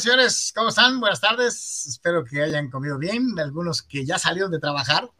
[0.00, 0.52] señores.
[0.54, 0.98] ¿Cómo están?
[0.98, 1.86] Buenas tardes.
[1.86, 3.38] Espero que hayan comido bien.
[3.38, 5.10] Algunos que ya salieron de trabajar.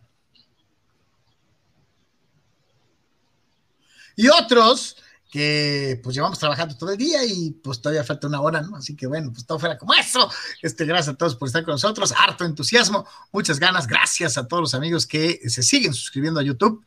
[4.17, 4.97] Y otros
[5.31, 8.77] que pues llevamos trabajando todo el día y pues todavía falta una hora, ¿no?
[8.77, 10.31] Así que bueno, pues todo fuera como eso.
[10.61, 12.13] Este, gracias a todos por estar con nosotros.
[12.17, 13.87] Harto entusiasmo, muchas ganas.
[13.87, 16.85] Gracias a todos los amigos que se siguen suscribiendo a YouTube.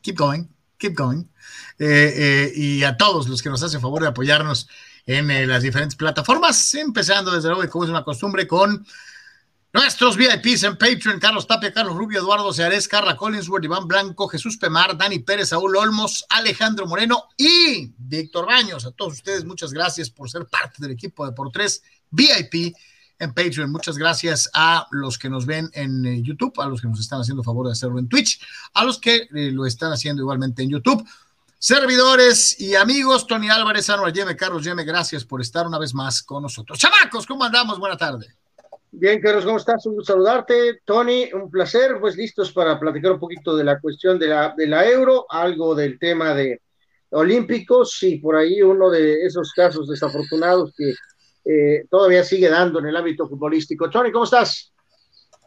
[0.00, 0.44] Keep going,
[0.78, 1.24] keep going.
[1.78, 4.68] Eh, eh, y a todos los que nos hacen favor de apoyarnos
[5.06, 8.86] en eh, las diferentes plataformas, empezando desde luego, como es una costumbre, con
[9.72, 14.58] nuestros VIPs en Patreon, Carlos Tapia, Carlos Rubio, Eduardo Seares, Carla Collinsworth, Iván Blanco, Jesús
[14.58, 18.84] Pemar, Dani Pérez, Saúl Olmos, Alejandro Moreno y Víctor Baños.
[18.84, 22.74] A todos ustedes, muchas gracias por ser parte del equipo de Por Tres VIP
[23.18, 23.70] en Patreon.
[23.70, 27.20] Muchas gracias a los que nos ven en eh, YouTube, a los que nos están
[27.20, 28.40] haciendo favor de hacerlo en Twitch,
[28.74, 31.02] a los que eh, lo están haciendo igualmente en YouTube.
[31.64, 36.20] Servidores y amigos, Tony Álvarez, Anual Yeme, Carlos Yeme, gracias por estar una vez más
[36.20, 36.76] con nosotros.
[36.76, 37.78] Chamacos, ¿cómo andamos?
[37.78, 38.26] Buena tarde.
[38.90, 39.86] Bien, Carlos, ¿cómo estás?
[39.86, 40.80] Un saludarte.
[40.84, 41.98] Tony, un placer.
[42.00, 45.76] Pues listos para platicar un poquito de la cuestión de la, de la euro, algo
[45.76, 46.62] del tema de
[47.10, 50.94] olímpicos y por ahí uno de esos casos desafortunados que
[51.44, 53.88] eh, todavía sigue dando en el ámbito futbolístico.
[53.88, 54.71] Tony, ¿cómo estás?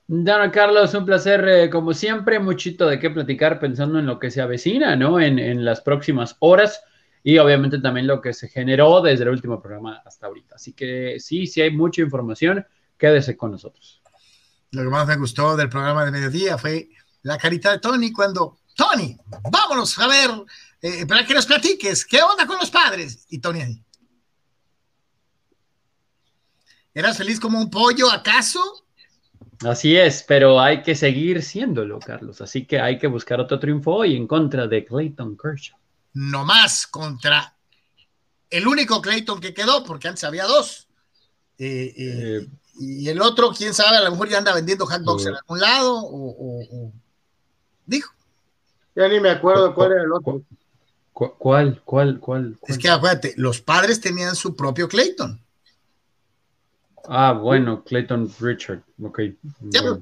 [0.08, 4.30] Dana Carlos, un placer, eh, como siempre, muchito de qué platicar pensando en lo que
[4.30, 5.20] se avecina, ¿no?
[5.20, 6.82] En, las próximas horas
[7.24, 10.56] y obviamente también lo que se generó desde el último programa hasta ahorita.
[10.56, 12.66] Así que sí, sí hay mucha información,
[13.00, 14.04] quédese con nosotros.
[14.72, 16.90] Lo que más me gustó del programa de mediodía fue
[17.24, 19.18] la carita de Tony cuando, Tony,
[19.50, 20.30] vámonos a ver,
[20.84, 23.26] eh, para que nos platiques, ¿qué onda con los padres?
[23.30, 23.82] Y Tony ahí.
[26.94, 28.85] ¿Eras feliz como un pollo, acaso?
[29.64, 32.42] Así es, pero hay que seguir siéndolo, Carlos.
[32.42, 35.78] Así que hay que buscar otro triunfo hoy en contra de Clayton Kershaw.
[36.14, 37.56] No más contra
[38.50, 40.88] el único Clayton que quedó, porque antes había dos.
[41.58, 42.48] Eh, eh, eh,
[42.80, 45.60] y el otro, quién sabe, a lo mejor ya anda vendiendo hot dogs en algún
[45.60, 46.92] lado, o, o, o,
[47.86, 48.14] dijo.
[48.96, 50.42] Ya ni me acuerdo cuál era el otro.
[51.14, 52.58] ¿Cuál, cuál, cuál, cuál?
[52.68, 55.45] Es que acuérdate, los padres tenían su propio Clayton.
[57.10, 59.20] Ah, bueno, Clayton Richard, ok.
[59.60, 60.00] Bueno.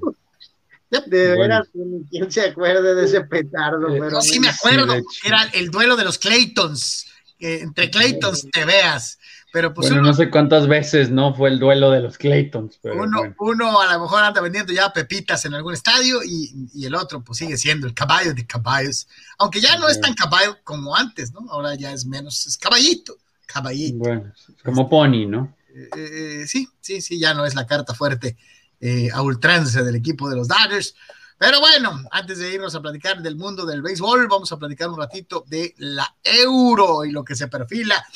[1.06, 2.06] De veras, bueno.
[2.08, 3.88] ¿quién se acuerda de ese petardo?
[3.88, 7.06] Eh, Pero no, sí me acuerdo, sí, era el duelo de los Claytons,
[7.38, 9.18] que entre Claytons te veas.
[9.52, 12.78] Pero pues bueno, uno, no sé cuántas veces no fue el duelo de los Claytons.
[12.82, 13.34] Pero uno, bueno.
[13.38, 17.22] uno, a lo mejor anda vendiendo ya pepitas en algún estadio y, y, el otro
[17.22, 19.06] pues sigue siendo el caballo de caballos,
[19.38, 21.48] aunque ya no es tan caballo como antes, ¿no?
[21.50, 23.16] Ahora ya es menos, es caballito,
[23.46, 23.98] caballito.
[23.98, 25.54] Bueno, es como pony, ¿no?
[25.74, 28.36] Eh, sí, sí, sí, ya no es la carta fuerte
[28.80, 30.94] eh, a ultranza del equipo de los Dodgers.
[31.36, 34.98] Pero bueno, antes de irnos a platicar del mundo del béisbol, vamos a platicar un
[34.98, 38.06] ratito de la euro y lo que se perfila.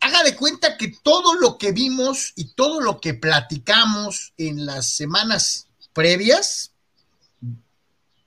[0.00, 4.90] Haga de cuenta que todo lo que vimos y todo lo que platicamos en las
[4.90, 6.72] semanas previas,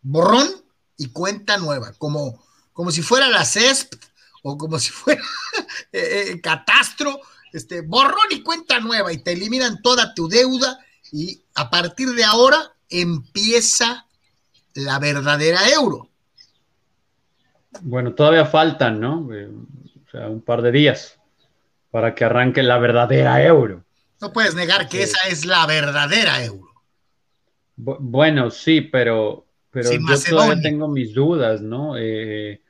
[0.02, 0.50] borrón
[0.98, 3.94] y cuenta nueva, como, como si fuera la CESP
[4.42, 5.22] o como si fuera
[5.92, 7.22] eh, Catastro
[7.58, 10.80] este, borrón y cuenta nueva y te eliminan toda tu deuda
[11.12, 14.06] y a partir de ahora empieza
[14.74, 16.10] la verdadera euro.
[17.82, 19.28] Bueno, todavía faltan, ¿no?
[19.34, 21.20] Eh, o sea, un par de días
[21.92, 23.84] para que arranque la verdadera euro.
[24.22, 26.68] No puedes negar que esa es la verdadera euro.
[27.76, 30.46] Bu bueno, sí, pero, pero yo Macedonia.
[30.46, 31.96] todavía tengo mis dudas, ¿no?
[31.98, 32.62] Eh,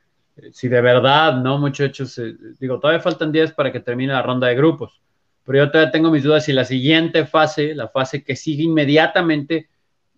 [0.52, 2.18] si de verdad, ¿no, muchachos?
[2.18, 5.00] Eh, digo, todavía faltan días para que termine la ronda de grupos,
[5.44, 9.70] pero yo todavía tengo mis dudas si la siguiente fase, la fase que sigue inmediatamente,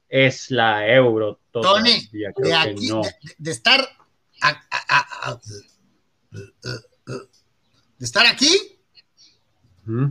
[0.07, 1.39] es la euro.
[1.51, 3.01] Tony, de, aquí, no.
[3.01, 3.79] de, de, estar
[4.41, 5.39] a, a, a,
[7.97, 8.49] de estar aquí,
[9.85, 10.07] ¿Mm?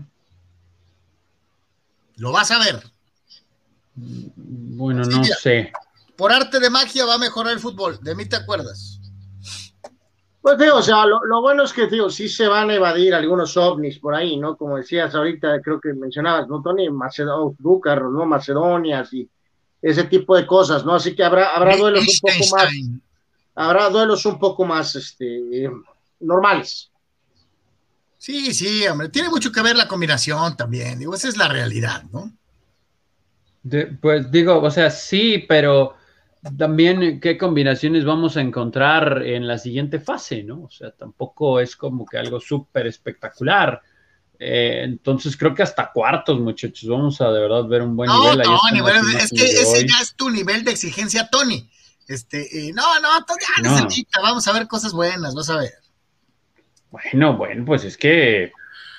[2.17, 2.83] lo vas a ver.
[3.95, 5.73] Bueno, no mira, sé.
[6.17, 8.98] Por arte de magia va a mejorar el fútbol, de mí te acuerdas.
[10.49, 13.15] Pues tío, o sea, lo, lo, bueno es que, tío, sí se van a evadir
[13.15, 14.57] algunos ovnis por ahí, ¿no?
[14.57, 16.89] Como decías ahorita, creo que mencionabas, ¿no, Tony?
[16.89, 18.25] Macedonia, Búcaros, ¿no?
[18.25, 19.29] Macedonias y
[19.83, 20.95] ese tipo de cosas, ¿no?
[20.95, 22.73] Así que habrá, habrá duelos un poco más,
[23.55, 25.71] habrá duelos un poco más, este,
[26.19, 26.91] normales.
[28.17, 32.05] Sí, sí, hombre, tiene mucho que ver la combinación también, digo, esa es la realidad,
[32.11, 32.33] ¿no?
[33.63, 35.98] De, pues digo, o sea, sí, pero
[36.57, 40.63] también qué combinaciones vamos a encontrar en la siguiente fase, ¿no?
[40.63, 43.83] O sea, tampoco es como que algo súper espectacular.
[44.39, 48.23] Eh, entonces creo que hasta cuartos, muchachos, vamos a de verdad ver un buen no,
[48.23, 48.41] nivel.
[48.41, 51.69] Ahí Tony, bueno, es que ese ya es tu nivel de exigencia, Tony.
[52.07, 54.23] Este, eh, no, no, Tony, no.
[54.23, 55.75] vamos a ver cosas buenas, vas a ver.
[56.91, 58.53] Bueno, bueno, pues es que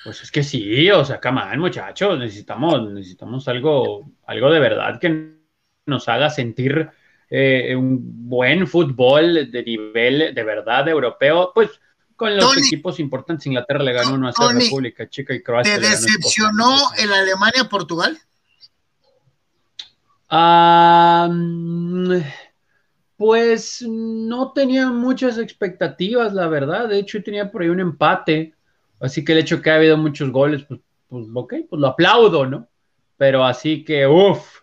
[0.04, 5.40] Pues es que sí, o sea, camán, muchachos, necesitamos, necesitamos algo, algo de verdad que
[5.86, 6.90] nos haga sentir
[7.30, 11.70] eh, un buen fútbol de nivel de verdad europeo, pues
[12.16, 13.46] con los equipos importantes.
[13.46, 15.76] Inglaterra le ganó a República Chica y Croacia.
[15.76, 18.18] ¿Te decepcionó el Alemania-Portugal?
[23.16, 26.88] pues no tenía muchas expectativas, la verdad.
[26.88, 28.54] De hecho, tenía por ahí un empate.
[29.00, 32.46] Así que el hecho que ha habido muchos goles, pues, pues ok, pues lo aplaudo,
[32.46, 32.68] ¿no?
[33.16, 34.59] Pero así que, uff,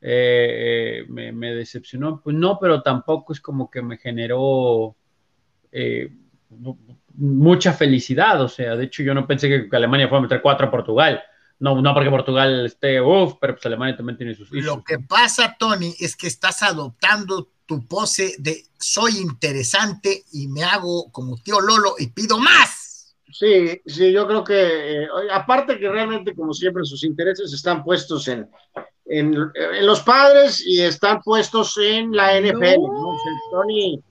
[0.00, 2.20] eh, eh, me, decepcionó.
[2.22, 4.96] Pues no, pero tampoco es como que me generó
[5.72, 6.10] eh,
[7.14, 8.40] mucha felicidad.
[8.42, 11.22] O sea, de hecho, yo no pensé que Alemania fuera a meter cuatro a Portugal.
[11.58, 15.56] No, no porque Portugal esté uff, pero pues Alemania también tiene sus Lo que pasa,
[15.58, 21.60] Tony, es que estás adoptando tu pose de soy interesante y me hago como tío
[21.60, 22.79] Lolo y pido más.
[23.32, 28.48] Sí, sí, yo creo que, aparte que realmente, como siempre, sus intereses están puestos en,
[29.06, 29.36] en,
[29.82, 32.86] los padres y están puestos en la NFL.
[33.50, 34.02] Tony,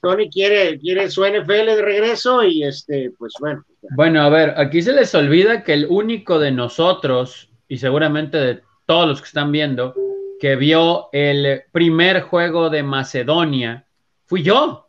[0.00, 3.64] Tony quiere, quiere su NFL de regreso y este, pues bueno.
[3.96, 8.62] Bueno, a ver, aquí se les olvida que el único de nosotros, y seguramente de
[8.86, 9.94] todos los que están viendo,
[10.40, 13.86] que vio el primer juego de Macedonia,
[14.26, 14.83] fui yo,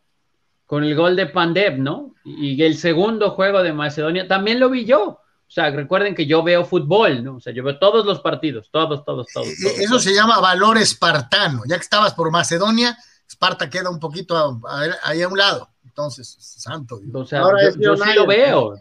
[0.66, 2.14] con el gol de Pandev, ¿no?
[2.24, 5.20] Y el segundo juego de Macedonia también lo vi yo.
[5.48, 7.36] O sea, recuerden que yo veo fútbol, ¿no?
[7.36, 9.48] O sea, yo veo todos los partidos, todos, todos, todos.
[9.48, 11.62] Eso se llama valor espartano.
[11.68, 12.98] Ya que estabas por Macedonia,
[13.28, 14.60] Esparta queda un poquito
[15.02, 15.68] ahí a un lado.
[15.84, 17.14] Entonces, santo Dios.
[17.14, 17.42] O sea,
[17.78, 18.80] yo, sí lo veo.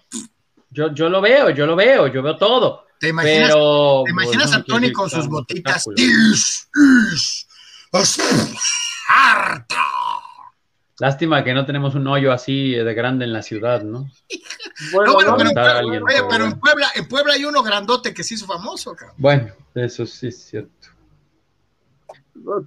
[0.70, 2.86] Yo, yo lo veo, yo lo veo, yo veo todo.
[3.00, 5.86] ¿Te imaginas, pero, ¿te imaginas a Tony con sus botitas?
[9.08, 10.05] ¡Harta!
[11.00, 14.09] Lástima que no tenemos un hoyo así de grande en la ciudad, ¿no?
[14.92, 15.15] Bueno,
[16.30, 20.27] pero, en Puebla, en Puebla hay uno grandote que se hizo famoso, Bueno, eso sí
[20.27, 20.89] es cierto.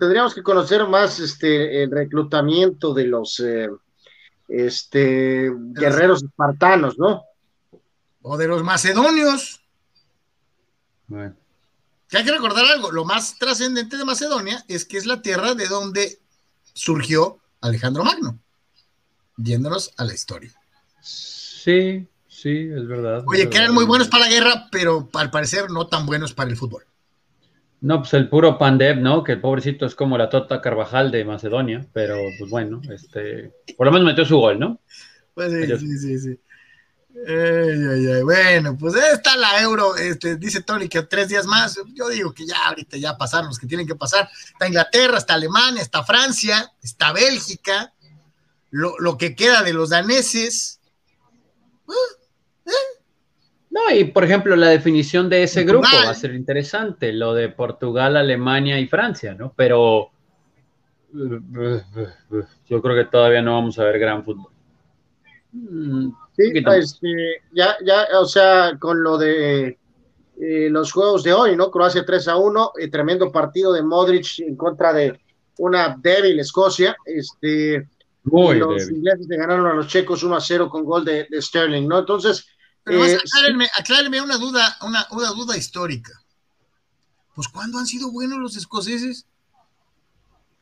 [0.00, 3.68] tendríamos que conocer más este el reclutamiento de los eh,
[4.48, 7.24] este guerreros espartanos, ¿no?
[8.22, 9.60] O de los macedonios.
[11.08, 11.36] Bueno.
[12.08, 15.54] Que hay que recordar algo, lo más trascendente de Macedonia es que es la tierra
[15.54, 16.20] de donde
[16.72, 18.38] surgió Alejandro Magno,
[19.36, 20.52] yéndonos a la historia.
[21.00, 23.24] Sí, sí, es verdad.
[23.26, 26.50] Oye, que eran muy buenos para la guerra, pero al parecer no tan buenos para
[26.50, 26.84] el fútbol.
[27.80, 29.22] No, pues el puro Pandev, ¿no?
[29.22, 33.86] Que el pobrecito es como la Tota Carvajal de Macedonia, pero pues bueno, este, por
[33.86, 34.80] lo menos metió su gol, ¿no?
[35.34, 36.40] Pues sí, sí, sí, sí.
[38.24, 42.46] Bueno, pues está la euro, este, dice Tony que tres días más, yo digo que
[42.46, 46.72] ya ahorita ya pasaron los que tienen que pasar, está Inglaterra, está Alemania, está Francia,
[46.82, 47.92] está Bélgica,
[48.70, 50.80] lo, que queda de los daneses.
[52.66, 52.70] ¿eh?
[53.70, 57.48] No, y por ejemplo, la definición de ese grupo va a ser interesante, lo de
[57.48, 59.52] Portugal, Alemania y Francia, ¿no?
[59.54, 60.10] Pero
[61.12, 64.52] yo creo que todavía no vamos a ver gran fútbol.
[66.38, 69.76] Sí, este, ya, ya, o sea, con lo de
[70.40, 71.68] eh, los juegos de hoy, ¿no?
[71.68, 75.18] Croacia 3 a 1, eh, tremendo partido de Modric en contra de
[75.58, 76.96] una débil Escocia.
[77.04, 77.88] Este,
[78.22, 81.98] los ingleses le ganaron a los checos 1 a 0 con gol de, Sterling, ¿no?
[81.98, 82.46] Entonces.
[82.84, 83.18] Pero eh,
[83.76, 86.12] aclárenme, una duda, una, una duda histórica.
[87.34, 89.26] Pues, ¿cuándo han sido buenos los escoceses?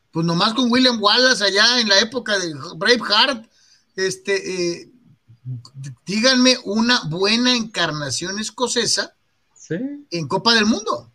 [0.09, 3.45] Pues nomás con William Wallace allá en la época de Braveheart,
[3.95, 4.91] este, eh,
[6.05, 9.15] díganme una buena encarnación escocesa
[9.69, 11.11] en Copa del Mundo.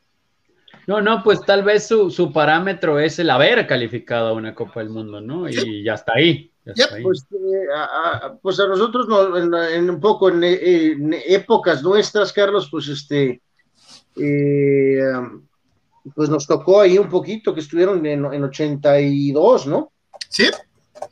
[0.86, 4.90] No, no, pues tal vez su, parámetro es el haber calificado a una Copa del
[4.90, 5.48] Mundo, ¿no?
[5.48, 6.50] Y ya está ahí.
[6.64, 9.06] Pues, eh, a, pues, a, nosotros
[9.72, 10.42] en, un poco en,
[11.26, 13.40] épocas nuestras, Carlos, pues este,
[14.16, 15.02] eh,
[16.14, 19.92] pues nos tocó ahí un poquito que estuvieron en, en 82, ¿no?
[20.28, 20.44] Sí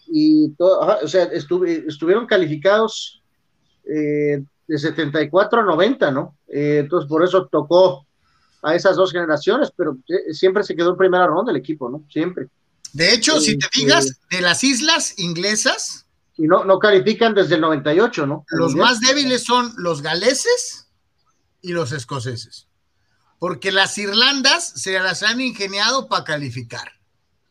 [0.06, 3.22] y todo, o sea, estuvieron calificados
[3.84, 6.36] eh, de 74 a 90, ¿no?
[6.48, 8.06] Eh, entonces, por eso tocó
[8.62, 12.04] a esas dos generaciones, pero eh, siempre se quedó en primera ronda el equipo, ¿no?
[12.10, 12.48] Siempre.
[12.92, 16.06] De hecho, si te digas, de las islas inglesas.
[16.36, 18.44] Y no, no califican desde el 98, ¿no?
[18.48, 20.88] Los más débiles son los galeses
[21.60, 22.66] y los escoceses.
[23.38, 26.92] Porque las Irlandas se las han ingeniado para calificar.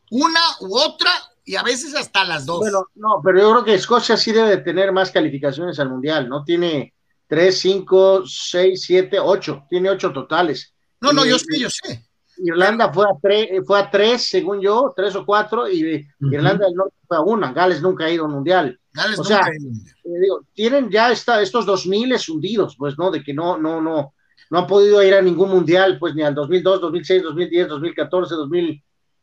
[0.09, 1.11] Una u otra
[1.49, 2.59] y a veces hasta las dos.
[2.59, 6.43] Bueno, no, pero yo creo que Escocia sí debe tener más calificaciones al Mundial, ¿no?
[6.43, 6.93] Tiene
[7.25, 10.75] tres, cinco, seis, siete, ocho, tiene ocho totales.
[11.01, 12.07] No, no, yo sé, yo sé.
[12.37, 16.75] Irlanda fue a tres, fue a tres, según yo, tres o cuatro, y Irlanda del
[16.75, 17.51] Norte fue a una.
[17.51, 18.79] Gales nunca ha ido al Mundial.
[19.17, 23.09] o sea, eh, digo, tienen ya esta, estos 2000 hundidos, pues, ¿no?
[23.09, 24.13] De que no, no, no,
[24.51, 28.35] no han podido ir a ningún mundial, pues, ni al 2002, 2006, 2010, 2014,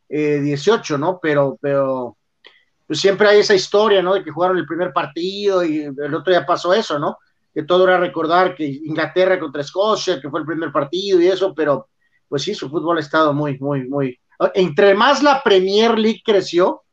[0.09, 1.19] 2018, ¿no?
[1.21, 2.17] Pero, pero,
[2.85, 4.13] pues siempre hay esa historia, ¿no?
[4.13, 7.17] De que jugaron el primer partido y el otro día pasó eso, ¿no?
[7.53, 11.53] Que todo era recordar que Inglaterra contra Escocia, que fue el primer partido y eso,
[11.53, 11.89] pero,
[12.29, 14.19] pues sí, su fútbol ha estado muy, muy, muy.
[14.53, 16.83] Entre más la Premier League creció,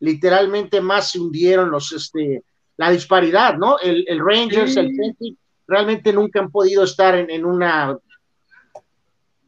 [0.00, 2.44] literalmente más se hundieron los, este,
[2.76, 3.78] la disparidad, ¿no?
[3.78, 7.96] El, Rangers, el Celtic, realmente nunca han podido estar en, una,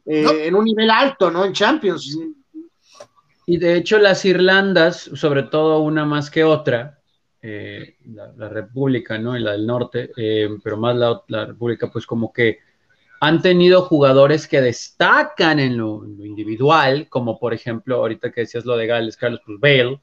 [0.05, 1.45] eh, en un nivel alto, ¿no?
[1.45, 2.17] En Champions.
[3.49, 6.99] Y de hecho las Irlandas, sobre todo una más que otra,
[7.41, 9.37] eh, la, República, ¿no?
[9.37, 12.59] Y la del norte, eh, pero más la, la, República, pues como que
[13.21, 18.41] han tenido jugadores que destacan en lo, en lo, individual, como por ejemplo, ahorita que
[18.41, 20.01] decías lo de Gales, Carlos, pues Bale,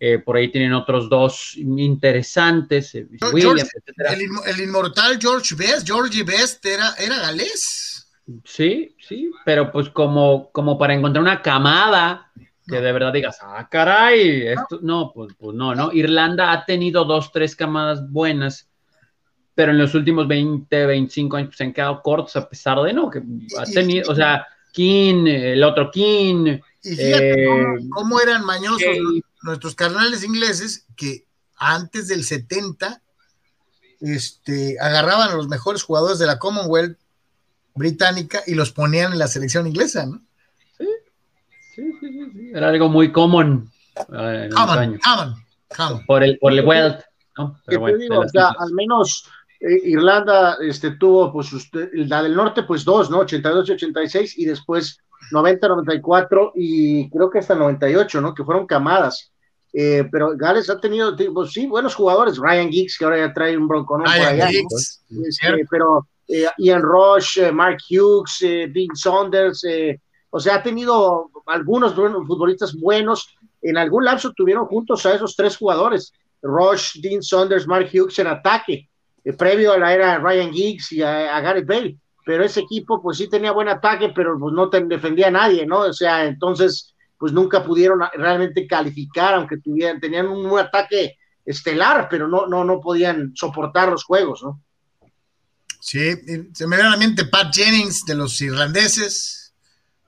[0.00, 6.94] eh, por ahí tienen otros dos interesantes, eh, el, inmortal George Best, George Best era,
[6.98, 8.10] era galés.
[8.44, 12.32] Sí, sí, pero pues como, como para encontrar una camada
[12.70, 15.92] que de verdad digas, ah, caray, esto, no, pues, pues, no, no.
[15.92, 18.68] Irlanda ha tenido dos, tres camadas buenas,
[19.54, 22.92] pero en los últimos 20, 25 años pues, se han quedado cortos a pesar de
[22.92, 23.20] no, que
[23.58, 26.58] ha tenido, o sea, King, el otro King.
[26.82, 27.46] Y fíjate
[27.90, 28.96] cómo, eh, eran mañosos
[29.42, 31.24] nuestros carnales ingleses que
[31.56, 33.02] antes del 70
[34.00, 36.98] este, agarraban a los mejores jugadores de la Commonwealth
[37.74, 40.22] británica y los ponían en la selección inglesa, ¿no?
[42.54, 43.70] Era algo muy común.
[43.96, 45.34] Eh, common, common,
[45.76, 46.06] common.
[46.06, 47.00] Por el, por el wealth,
[47.36, 47.58] ¿no?
[47.66, 49.28] Pero digo, o sea, al menos
[49.60, 53.18] eh, Irlanda este, tuvo, pues, usted, la del norte, pues dos, ¿no?
[53.18, 58.34] 82 y 86, y después 90, 94 y creo que hasta 98, ¿no?
[58.34, 59.32] Que fueron camadas.
[59.72, 62.38] Eh, pero Gales ha tenido, pues, sí, buenos jugadores.
[62.38, 64.48] Ryan Giggs, que ahora ya trae un bronco por allá.
[64.48, 69.62] Este, pero eh, Ian Rush, eh, Mark Hughes, Dean Saunders,
[70.30, 73.36] o sea, ha tenido algunos futbolistas buenos.
[73.62, 78.28] En algún lapso tuvieron juntos a esos tres jugadores: Rush, Dean Saunders, Mark Hughes en
[78.28, 78.88] ataque,
[79.36, 83.28] previo a la era Ryan Giggs y a, Gareth Bale pero ese equipo pues sí
[83.28, 85.80] tenía buen ataque, pero pues no defendía a nadie, ¿no?
[85.80, 92.28] O sea, entonces pues nunca pudieron realmente calificar, aunque tuvieran, tenían un, ataque estelar, pero
[92.28, 94.62] no, no, no podían soportar los juegos, ¿no?
[95.80, 96.14] Sí,
[96.52, 99.39] se me a mente Pat Jennings de los irlandeses.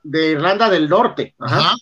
[0.03, 1.75] De Irlanda del Norte, ajá.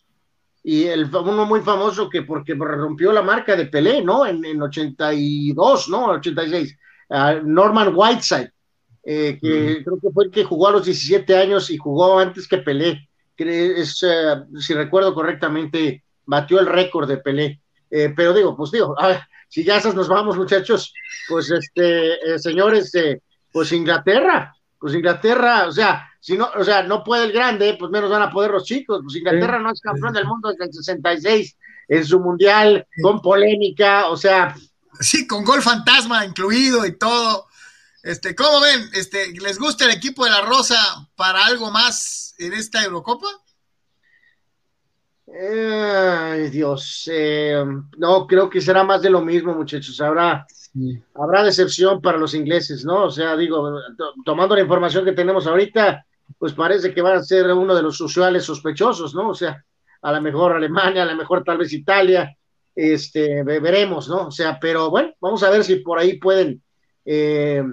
[0.64, 4.28] Y el, uno muy famoso que porque rompió la marca de Pelé, ¿no?
[4.28, 6.06] En, en 82, ¿no?
[6.06, 6.78] 86.
[7.10, 8.54] Uh, Norman Whiteside
[9.04, 12.48] eh, que creo que fue el que jugó a los 17 años y jugó antes
[12.48, 13.10] que Pelé.
[13.38, 17.62] Es, eh, si recuerdo correctamente, batió el récord de Pelé.
[17.90, 18.96] Eh, pero digo, pues digo,
[19.50, 20.94] si ya esas nos vamos, muchachos,
[21.28, 22.92] pues este, señores,
[23.52, 27.90] pues Inglaterra, pues Inglaterra, o sea, si no, o sea, no puede el grande, pues
[27.90, 29.02] menos van a poder los chicos.
[29.04, 34.08] Pues Inglaterra no es campeón del mundo desde el 66 en su mundial, con polémica,
[34.08, 34.56] o sea.
[35.00, 37.48] Sí, con gol fantasma incluido y todo.
[38.04, 38.88] Este, ¿cómo ven?
[38.94, 40.78] Este, ¿les gusta el equipo de la Rosa
[41.16, 43.28] para algo más en esta Eurocopa?
[45.28, 47.64] Ay, Dios, eh,
[47.98, 50.00] no, creo que será más de lo mismo, muchachos.
[50.02, 50.46] Habrá,
[51.16, 53.06] habrá decepción para los ingleses, ¿no?
[53.06, 53.74] O sea, digo,
[54.24, 56.06] tomando la información que tenemos ahorita,
[56.38, 59.30] pues parece que van a ser uno de los usuales sospechosos, ¿no?
[59.30, 59.64] O sea,
[60.02, 62.36] a lo mejor Alemania, a lo mejor tal vez Italia,
[62.76, 64.28] este, veremos, ¿no?
[64.28, 66.62] O sea, pero bueno, vamos a ver si por ahí pueden
[67.06, 67.64] eh,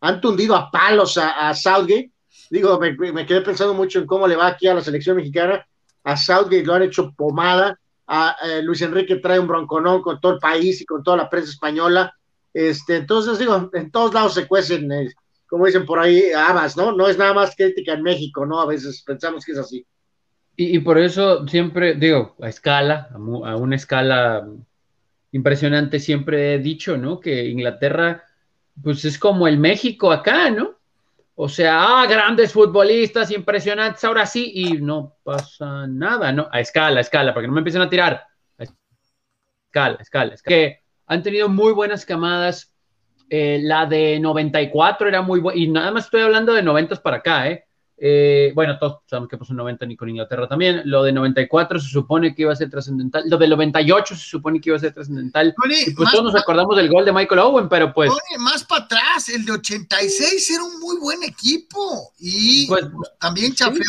[0.00, 2.12] han tundido a palos a, Southgate.
[2.50, 5.66] Digo, me, quedé pensando mucho en cómo le va aquí a la selección mexicana.
[6.04, 7.78] A Southgate lo han hecho pomada.
[8.06, 11.28] A, eh, Luis Enrique trae un bronconón con todo el país y con toda la
[11.28, 12.14] prensa española.
[12.54, 15.12] Este, entonces, digo, en todos lados se cuecen, eh,
[15.48, 16.92] como dicen por ahí, habas, ¿no?
[16.92, 18.60] No es nada más crítica en México, ¿no?
[18.60, 19.86] A veces pensamos que es así.
[20.60, 24.48] Y, por eso siempre, digo, a escala, a una escala
[25.30, 27.20] impresionante, siempre he dicho, ¿no?
[27.20, 28.24] Que Inglaterra
[28.82, 30.76] pues es como el México acá, ¿no?
[31.34, 36.48] O sea, ah, grandes futbolistas, impresionantes, ahora sí, y no pasa nada, ¿no?
[36.50, 38.24] A escala, a escala, para que no me empiecen a tirar.
[38.58, 40.56] A escala, a escala, escala.
[40.56, 42.74] Que han tenido muy buenas camadas.
[43.30, 47.18] Eh, la de 94 era muy buena, y nada más estoy hablando de 90 para
[47.18, 47.64] acá, ¿eh?
[48.00, 50.82] Eh, bueno, todos sabemos que pasó en 90 ni con Inglaterra también.
[50.84, 53.24] Lo de 94 se supone que iba a ser trascendental.
[53.28, 55.52] Lo de 98 se supone que iba a ser trascendental.
[55.68, 58.12] y pues todos nos acordamos del gol de Michael Owen, pero pues.
[58.38, 62.12] más para atrás, el de 86 era un muy buen equipo.
[62.20, 62.86] Y pues,
[63.18, 63.82] también chafeó,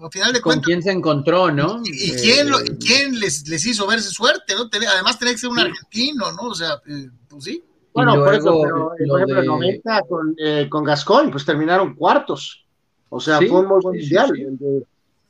[0.00, 0.62] al final de cuentas.
[0.62, 1.80] Con quién se encontró, ¿no?
[1.84, 4.70] ¿Y, quién, quién les, les, hizo verse suerte, ¿no?
[4.92, 6.42] Además, tenía que ser un argentino, ¿no?
[6.42, 7.64] O sea, eh, pues sí.
[8.04, 12.64] Bueno, por eso, pero, por ejemplo, 90 con, eh, con Gascoigne, pues terminaron cuartos.
[13.08, 14.32] O sea, fue un muy buen mundial.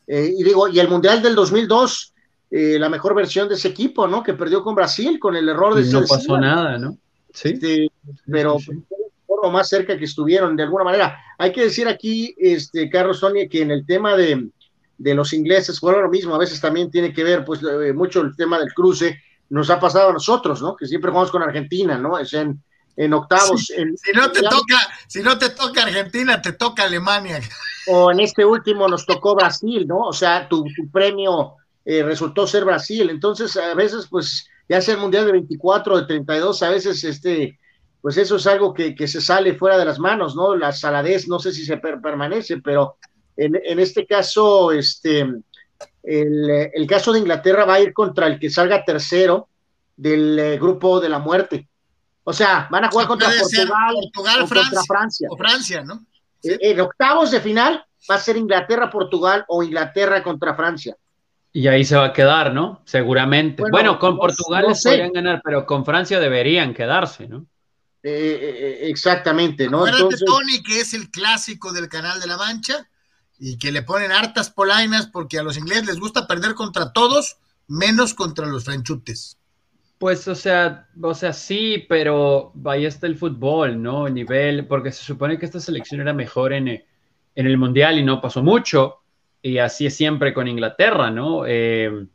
[0.06, 2.14] Eh, y digo, y el mundial del 2002,
[2.50, 4.22] eh, la mejor versión de ese equipo, ¿no?
[4.22, 5.84] Que perdió con Brasil con el error de.
[5.92, 6.96] No pasó nada, ¿no?
[7.32, 7.50] Sí.
[7.50, 7.88] Este,
[8.26, 8.56] pero
[9.26, 11.18] por lo más cerca que estuvieron, de alguna manera.
[11.36, 14.48] Hay que decir aquí, este, Carlos Sonia, que en el tema de,
[14.96, 18.22] de los ingleses, bueno, lo mismo, a veces también tiene que ver, pues, eh, mucho
[18.22, 20.76] el tema del cruce, nos ha pasado a nosotros, ¿no?
[20.76, 22.18] Que siempre jugamos con Argentina, ¿no?
[22.18, 22.62] Es en,
[22.96, 23.64] en octavos.
[23.66, 24.76] si no te toca,
[25.06, 27.40] si no te toca Argentina, te toca Alemania.
[27.86, 30.00] O en este último nos tocó Brasil, ¿no?
[30.00, 33.08] O sea, tu, premio eh, resultó ser Brasil.
[33.08, 37.58] Entonces, a veces, pues, ya sea el Mundial de 24, de 32, a veces, este,
[38.02, 40.56] pues eso es algo que, se sale fuera de las manos, ¿no?
[40.56, 42.96] La saladez, no sé si se permanece, pero
[43.36, 45.24] en, en, este caso, este,
[46.08, 49.48] el, el, caso de Inglaterra va a ir contra el que salga tercero
[49.94, 51.68] del eh, grupo de la muerte.
[52.24, 55.28] O sea, van a jugar contra Portugal, o contra Francia.
[55.30, 56.06] O Francia, ¿no?
[56.42, 60.96] Eh, en octavos de final va a ser Inglaterra-Portugal o Inglaterra contra Francia.
[61.52, 62.80] Y ahí se va a quedar, ¿no?
[62.84, 63.62] Seguramente.
[63.70, 67.44] Bueno, con Portugal les podrían ganar, pero con Francia deberían quedarse, ¿no?
[68.02, 69.84] Eh, exactamente, ¿no?
[69.84, 72.88] Acuérdate, Tony, que es el clásico del Canal de la Mancha
[73.38, 77.38] y que le ponen hartas polainas porque a los ingleses les gusta perder contra todos,
[77.66, 79.38] menos contra los franchutes.
[79.98, 84.06] Pues, o sea, o sea, sí, pero ahí está el fútbol, ¿no?
[84.06, 88.04] El nivel, porque se supone que esta selección era mejor en, en el Mundial y
[88.04, 88.98] no pasó mucho,
[89.42, 91.44] y así es siempre con Inglaterra, ¿no?
[91.46, 92.06] Eh,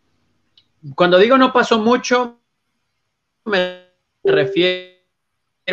[0.95, 2.39] cuando digo no pasó mucho,
[3.45, 3.88] me
[4.23, 4.97] refiero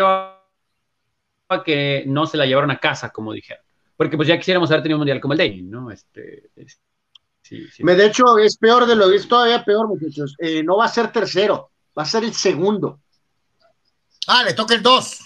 [0.07, 3.65] a que no se la llevaron a casa, como dijeron.
[4.01, 5.91] Porque pues ya quisiéramos haber tenido un mundial como el de ¿no?
[5.91, 6.49] Este,
[7.43, 7.83] sí, sí.
[7.83, 10.37] De hecho, es peor de lo que es todavía peor, muchachos.
[10.39, 13.03] Eh, no va a ser tercero va a ser el segundo.
[14.27, 15.21] Ah, le toca el 2.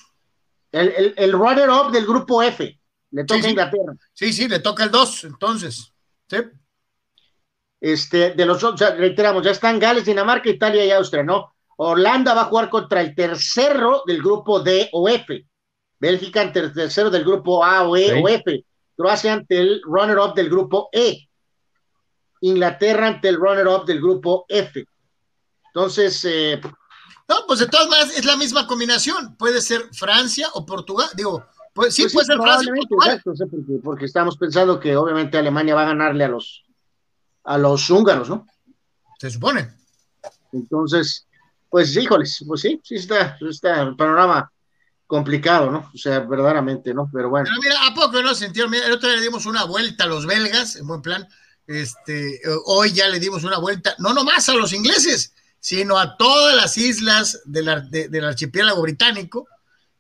[0.72, 2.80] El, el, runner-up del grupo F.
[3.12, 3.94] Le toca a Inglaterra.
[4.12, 5.92] Sí, sí, le toca el 2, entonces.
[6.28, 6.38] Sí.
[7.80, 11.54] Este, de los o sea, reiteramos, ya están Gales, Dinamarca, Italia y Austria, ¿no?
[11.76, 15.46] Holanda va a jugar contra el tercero del grupo D o F.
[16.04, 18.64] Bélgica ante el tercero del grupo A o E o F.
[18.94, 21.28] Croacia ante el runner-up del grupo E.
[22.42, 24.86] Inglaterra ante el runner-up del grupo F.
[25.68, 26.60] Entonces, eh,
[27.26, 29.34] no, pues de todas maneras es la misma combinación.
[29.36, 31.08] Puede ser Francia o Portugal.
[31.16, 32.72] Digo, pues, sí, puede ser Francia.
[32.76, 36.64] Exacto, porque, porque, estamos pensando que obviamente Alemania va a ganarle a los
[37.44, 38.46] a los húngaros, ¿no?
[39.18, 39.72] Se supone.
[40.52, 41.26] Entonces,
[41.70, 44.50] pues híjoles, pues sí, sí está, está el panorama
[45.14, 45.92] complicado, ¿no?
[45.94, 47.08] O sea, verdaderamente, ¿no?
[47.12, 47.46] Pero bueno.
[47.48, 48.68] Pero mira, ¿a poco no sintieron?
[48.68, 51.28] Mira, el otro día le dimos una vuelta a los belgas, en buen plan.
[51.68, 56.56] Este, hoy ya le dimos una vuelta, no nomás a los ingleses, sino a todas
[56.56, 59.46] las islas del archipiélago británico,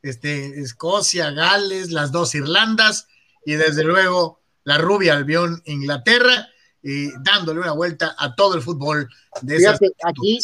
[0.02, 3.06] este, Escocia, Gales, las dos Irlandas
[3.46, 6.48] y desde luego la rubia Albión Inglaterra,
[6.82, 9.08] y dándole una vuelta a todo el fútbol
[9.42, 10.38] de Fíjate, aquí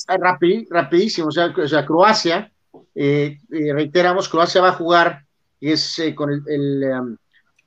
[0.70, 1.52] rapidísimo, o sea,
[1.84, 2.52] Croacia,
[2.94, 5.24] eh, eh, reiteramos, Croacia va a jugar
[5.60, 7.16] es eh, con el, um,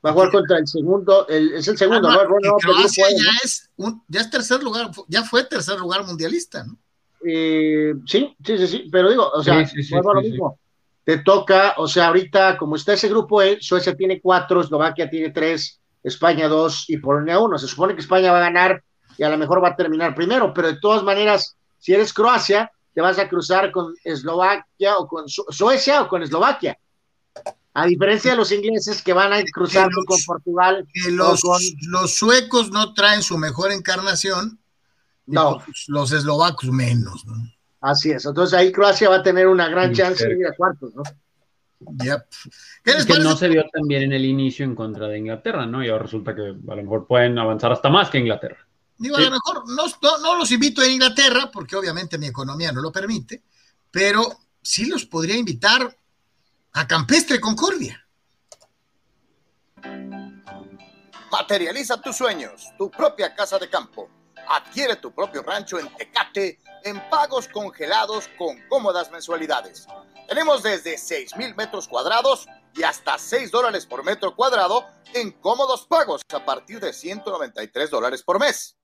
[0.04, 2.56] va a jugar contra el segundo, es el segundo, ¿no?
[2.58, 3.70] Croacia ya es
[4.08, 6.76] ya es tercer lugar, ya fue tercer lugar mundialista, ¿no?
[7.26, 10.58] Eh, sí, sí, sí, sí, pero digo, o sea, lo mismo.
[11.04, 15.30] Te toca, o sea, ahorita, como está ese grupo E, Suecia tiene cuatro, Eslovaquia tiene
[15.30, 17.58] tres, España dos y Polonia uno.
[17.58, 18.82] Se supone que España va a ganar
[19.18, 22.70] y a lo mejor va a terminar primero, pero de todas maneras, si eres Croacia,
[22.94, 26.78] te vas a cruzar con Eslovaquia o con Suecia o con Eslovaquia.
[27.74, 30.86] A diferencia de los ingleses que van a cruzar con Portugal.
[31.10, 31.42] los,
[31.88, 34.60] los suecos no traen su mejor encarnación
[35.26, 35.60] no.
[35.64, 37.34] Pues, los eslovacos menos, ¿no?
[37.80, 38.24] Así es.
[38.24, 41.02] Entonces ahí Croacia va a tener una gran chance de ir a cuartos, ¿no?
[42.02, 43.06] Yep.
[43.06, 45.84] que no se vio también en el inicio en contra de Inglaterra, ¿no?
[45.84, 48.63] Y ahora resulta que a lo mejor pueden avanzar hasta más que Inglaterra.
[48.96, 49.84] Digo, a lo mejor no,
[50.18, 53.42] no, los invito a Inglaterra, porque obviamente mi economía no lo permite,
[53.90, 55.96] pero sí los podría invitar
[56.72, 58.06] a Campestre Concordia.
[61.30, 64.08] Materializa tus sueños, tu propia casa de campo
[64.48, 69.86] Adquiere tu propio rancho en Tecate en pagos congelados con cómodas mensualidades.
[70.28, 75.86] Tenemos desde 6 mil metros cuadrados y hasta 6 dólares por metro cuadrado en cómodos
[75.86, 78.76] pagos a partir de 193 dólares por mes.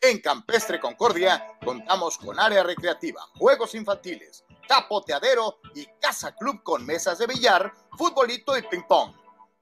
[0.00, 7.18] En Campestre Concordia contamos con área recreativa, juegos infantiles, capoteadero y casa club con mesas
[7.18, 9.12] de billar, futbolito y ping pong.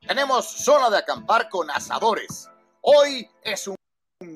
[0.06, 2.50] Tenemos zona de acampar con asadores.
[2.82, 3.76] Hoy es un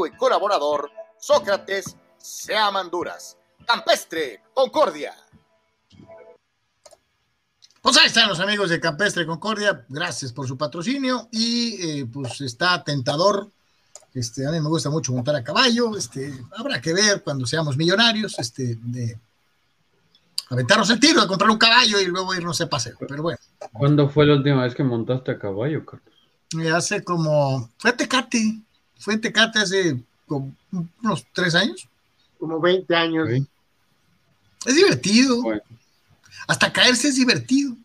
[0.07, 3.37] y colaborador Sócrates Seamanduras.
[3.67, 5.15] Campestre, Concordia.
[7.89, 12.39] Pues ahí están los amigos de Campestre Concordia, gracias por su patrocinio y eh, pues
[12.43, 13.49] está tentador.
[14.13, 17.79] Este, a mí me gusta mucho montar a caballo, este, habrá que ver cuando seamos
[17.79, 19.19] millonarios, este, de
[20.51, 23.39] aventarnos el tiro, de comprar un caballo y luego irnos a paseo, pero bueno.
[23.73, 26.77] ¿Cuándo fue la última vez que montaste a caballo, Carlos?
[26.77, 28.61] hace como, fue Tecate,
[28.99, 30.55] fue Tecate hace como
[31.01, 31.89] unos tres años.
[32.39, 33.31] Como 20 años.
[34.67, 35.41] Es divertido.
[36.49, 37.77] Hasta caerse es divertido.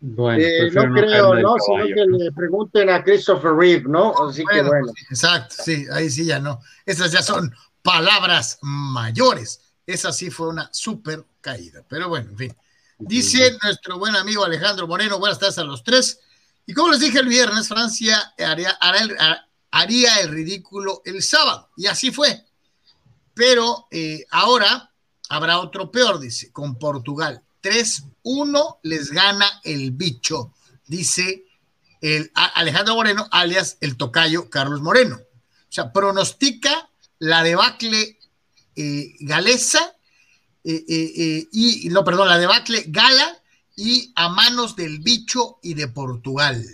[0.00, 1.54] Bueno, eh, no creo, ¿no?
[1.58, 4.14] Sino que le pregunten a Christopher Reeve, ¿no?
[4.26, 4.92] Así que bueno.
[5.10, 6.60] Exacto, sí, ahí sí ya no.
[6.86, 9.60] Esas ya son palabras mayores.
[9.86, 11.82] Esa sí fue una súper caída.
[11.88, 12.56] Pero bueno, en fin.
[12.98, 16.20] Dice nuestro buen amigo Alejandro Moreno, buenas tardes a los tres.
[16.64, 18.78] Y como les dije el viernes, Francia haría,
[19.70, 21.68] haría el ridículo el sábado.
[21.76, 22.44] Y así fue.
[23.34, 24.90] Pero eh, ahora
[25.28, 27.42] habrá otro peor, dice, con Portugal.
[27.62, 30.52] 3-1 les gana el bicho,
[30.86, 31.44] dice
[32.00, 35.16] el Alejandro Moreno, alias el tocayo Carlos Moreno.
[35.16, 36.88] O sea, pronostica
[37.18, 38.18] la debacle
[38.76, 39.96] eh, galesa
[40.64, 43.38] eh, y, no, perdón, la debacle gala
[43.78, 46.64] y a manos del bicho y de Portugal?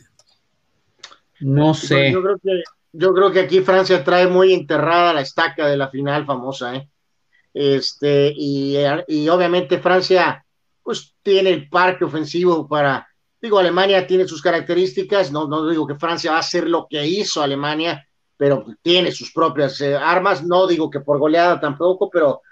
[1.40, 2.10] No sé.
[2.10, 2.62] Yo creo que,
[2.92, 6.88] yo creo que aquí Francia trae muy enterrada la estaca de la final famosa, ¿eh?
[7.54, 10.44] Este, y, y obviamente Francia,
[10.82, 13.08] pues tiene el parque ofensivo para,
[13.40, 17.06] digo, Alemania tiene sus características, no, no digo que Francia va a hacer lo que
[17.06, 22.42] hizo Alemania, pero tiene sus propias eh, armas, no digo que por goleada tampoco, pero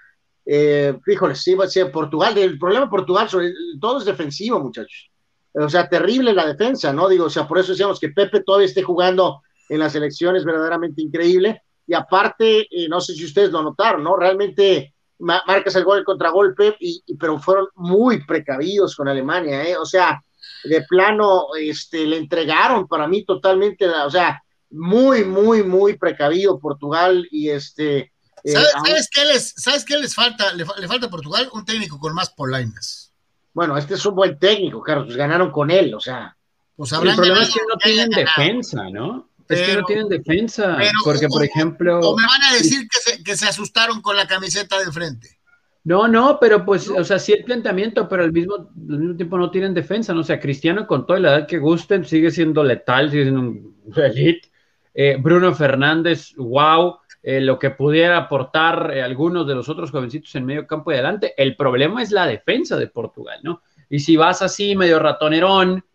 [0.45, 0.97] eh,
[1.35, 1.55] sí,
[1.91, 2.37] Portugal.
[2.37, 5.09] El problema de Portugal sobre todo es defensivo, muchachos.
[5.53, 7.07] O sea, terrible la defensa, ¿no?
[7.07, 11.01] Digo, o sea, por eso decíamos que Pepe todavía esté jugando en las elecciones, verdaderamente
[11.01, 11.61] increíble.
[11.85, 14.15] Y aparte, eh, no sé si ustedes lo notaron, ¿no?
[14.15, 19.77] Realmente marcas el gol, el contragolpe, y, pero fueron muy precavidos con Alemania, ¿eh?
[19.77, 20.21] O sea,
[20.63, 27.27] de plano, este, le entregaron para mí totalmente, o sea, muy, muy, muy precavido Portugal
[27.31, 30.53] y este, eh, ¿Sabes, qué les, ¿Sabes qué les falta?
[30.53, 33.13] Le, falta a Portugal un técnico con más polainas.
[33.53, 36.35] Bueno, este es un buen técnico, Carlos, pues ganaron con él, o sea.
[36.75, 39.29] Pues el problema es que no tienen defensa, ¿no?
[39.49, 41.99] Es que no tienen defensa, porque por ejemplo...
[41.99, 45.37] O me van a decir que se, que se asustaron con la camiseta de frente.
[45.83, 49.37] No, no, pero pues, o sea, sí el planteamiento, pero al mismo, al mismo tiempo
[49.37, 50.21] no tienen defensa, ¿no?
[50.21, 53.75] O sea, Cristiano con toda la edad que gusten sigue siendo letal, sigue siendo un
[53.95, 54.49] elite.
[54.93, 56.97] Eh, Bruno Fernández, wow.
[57.25, 60.95] Eh, lo que pudiera aportar eh, algunos de los otros jovencitos en medio campo y
[60.95, 61.33] adelante.
[61.37, 63.61] El problema es la defensa de Portugal, ¿no?
[63.89, 65.85] Y si vas así medio ratonerón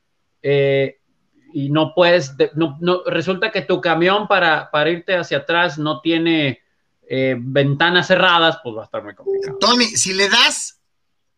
[0.42, 0.97] eh,
[1.52, 6.62] y no puedes, no, resulta que tu camión para, para irte hacia atrás no tiene
[7.38, 9.56] ventanas cerradas, pues va a estar muy complicado.
[9.58, 10.78] Tony, si le das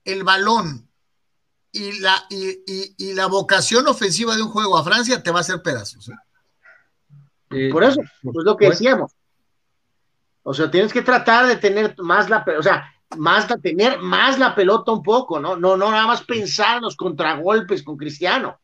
[0.05, 0.89] el balón
[1.71, 5.63] y la, y, la vocación ofensiva de un juego a Francia, te va a hacer
[5.63, 6.11] pedazos.
[7.71, 9.13] Por eso, pues lo que decíamos
[10.43, 14.39] o sea, tienes que tratar de tener más la, o sea, más la, tener más
[14.39, 15.57] la pelota un poco, ¿no?
[15.57, 18.59] No, no nada más pensar en los contragolpes con Cristiano.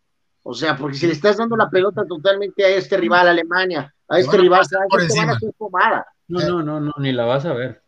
[0.48, 4.20] O sea, porque si le estás dando la pelota totalmente a este rival Alemania, a
[4.20, 6.06] este rival, te van a hacer pomada.
[6.28, 7.82] No, no, no, no, ni la vas a ver.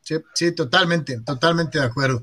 [0.00, 2.22] Sí, sí, totalmente, totalmente de acuerdo.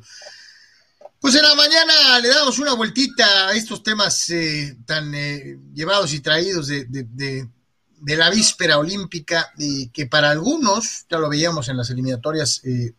[1.19, 6.13] Pues en la mañana le damos una vueltita a estos temas eh, tan eh, llevados
[6.13, 11.75] y traídos de, de la víspera olímpica, y que para algunos, ya lo veíamos en
[11.75, 12.93] las eliminatorias eh,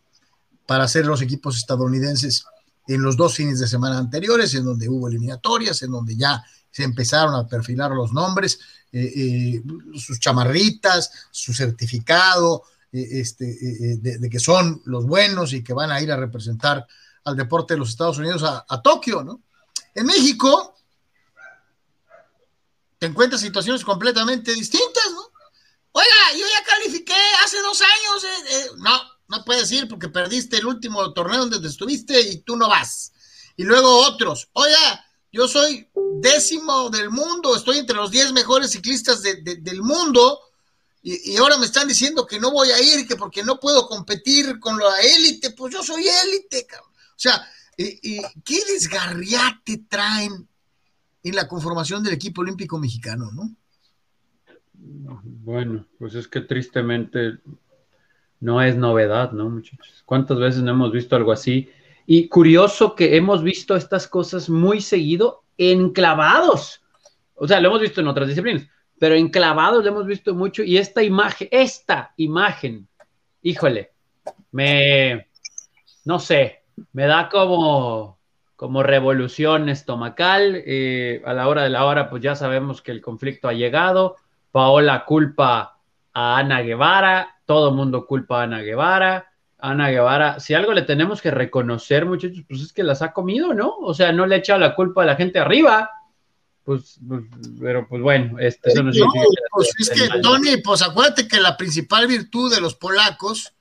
[0.67, 2.45] para hacer los equipos estadounidenses
[2.87, 6.83] en los dos fines de semana anteriores, en donde hubo eliminatorias, en donde ya se
[6.83, 8.59] empezaron a perfilar los nombres,
[8.91, 9.63] eh, eh,
[9.97, 16.13] sus chamarritas, su certificado, este, de, que son los buenos y que van a ir
[16.13, 16.87] a representar
[17.25, 19.41] al deporte de los Estados Unidos a, Tokio, ¿no?
[19.95, 20.75] En México,
[22.99, 25.23] te encuentras situaciones completamente distintas, ¿no?
[25.93, 28.25] Oiga, yo ya califiqué hace dos años.
[28.25, 28.67] Eh, eh".
[28.79, 33.13] no, no puedes ir porque perdiste el último torneo donde estuviste y tú no vas.
[33.57, 34.49] Y luego otros.
[34.55, 35.89] Oiga, yo soy
[36.21, 40.39] décimo del mundo, estoy entre los diez mejores ciclistas del mundo.
[41.03, 44.61] Y, ahora me están diciendo que no voy a ir, que porque no puedo competir
[44.61, 47.43] con la élite, pues yo soy élite, O sea,
[47.77, 50.47] ¿qué desgarriate traen
[51.25, 53.51] en la conformación del equipo olímpico mexicano, no?
[54.75, 57.39] Bueno, pues es que tristemente
[58.41, 60.03] no es novedad, ¿no, muchachos?
[60.05, 61.71] ¿Cuántas veces no hemos visto algo así?
[62.07, 66.83] Y curioso que hemos visto estas cosas muy seguido enclavados.
[67.35, 70.63] O sea, lo hemos visto en otras disciplinas, pero enclavados lo hemos visto mucho.
[70.63, 72.89] Y esta imagen, esta imagen,
[73.43, 73.93] híjole,
[74.51, 75.29] me,
[76.05, 76.63] no sé,
[76.93, 78.19] me da como,
[78.57, 80.63] como revolución estomacal.
[80.67, 84.17] Eh, a la hora de la hora, pues ya sabemos que el conflicto ha llegado.
[84.51, 85.79] Paola culpa
[86.13, 89.32] a Ana Guevara, todo el mundo culpa a Ana Guevara.
[89.63, 93.55] Ana Guevara, si algo le tenemos que reconocer, muchachos, pues es que las ha comido,
[93.55, 93.77] ¿no?
[93.79, 95.89] O sea, no le ha echado la culpa a la gente arriba.
[96.65, 97.23] Pues, pues
[97.61, 98.91] pero pues bueno, este, eso no,
[99.53, 103.53] pues es que, Tony, pues acuérdate que la principal virtud de los polacos,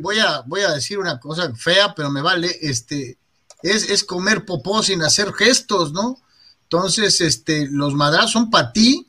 [0.00, 3.18] voy a, voy a decir una cosa fea, pero me vale, este,
[3.62, 6.16] es, es comer popó sin hacer gestos, ¿no?
[6.62, 9.08] Entonces, este, los madrazos son para ti,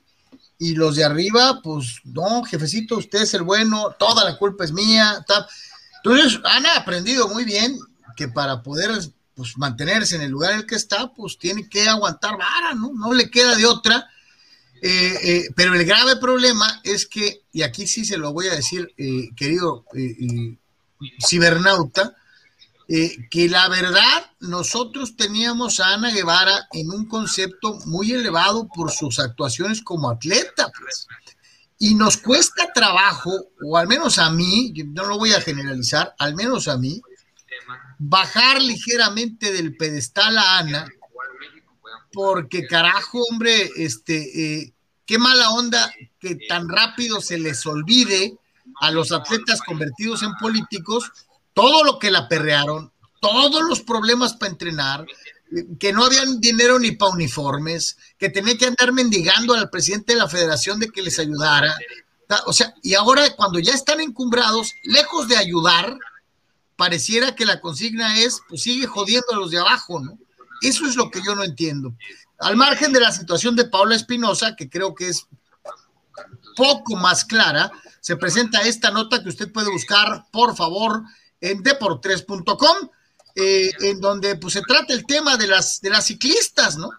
[0.61, 4.73] y los de arriba, pues no, jefecito, usted es el bueno, toda la culpa es
[4.73, 5.23] mía.
[6.09, 7.77] Entonces, han aprendido muy bien
[8.15, 8.91] que para poder
[9.35, 12.91] pues, mantenerse en el lugar en el que está, pues tiene que aguantar vara, ¿no?
[12.93, 14.09] No le queda de otra.
[14.81, 18.55] Eh, eh, pero el grave problema es que, y aquí sí se lo voy a
[18.55, 19.85] decir, eh, querido
[21.25, 22.15] cibernauta,
[22.91, 28.89] eh, que la verdad nosotros teníamos a Ana Guevara en un concepto muy elevado por
[28.89, 31.07] sus actuaciones como atleta, pues.
[31.79, 33.31] Y nos cuesta trabajo,
[33.65, 37.01] o al menos a mí, no lo voy a generalizar, al menos a mí,
[37.97, 40.87] bajar ligeramente del pedestal a Ana,
[42.11, 44.17] porque carajo, hombre, este,
[44.61, 44.73] eh,
[45.05, 48.37] qué mala onda que tan rápido se les olvide
[48.81, 51.11] a los atletas convertidos en políticos
[51.53, 55.05] todo lo que la perrearon, todos los problemas para entrenar,
[55.79, 60.19] que no habían dinero ni para uniformes, que tenía que andar mendigando al presidente de
[60.19, 61.75] la federación de que les ayudara.
[62.45, 65.97] O sea, y ahora cuando ya están encumbrados, lejos de ayudar,
[66.75, 70.17] pareciera que la consigna es, pues sigue jodiendo a los de abajo, ¿no?
[70.61, 71.93] Eso es lo que yo no entiendo.
[72.39, 75.27] Al margen de la situación de Paula Espinosa, que creo que es
[76.55, 81.03] poco más clara, se presenta esta nota que usted puede buscar, por favor,
[81.41, 82.89] en deportres.com,
[83.39, 86.89] eh, en donde pues se trata el tema de las, de las ciclistas, ¿no?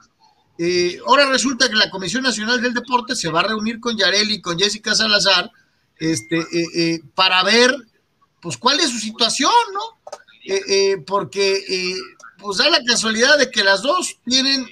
[0.58, 4.34] Eh, ahora resulta que la Comisión Nacional del Deporte se va a reunir con Yareli
[4.34, 5.50] y con Jessica Salazar
[5.98, 7.74] este, eh, para ver
[8.40, 10.00] pues cuál es su situación, ¿no?
[11.06, 11.94] porque
[12.38, 14.66] pues da la casualidad de que las dos tienen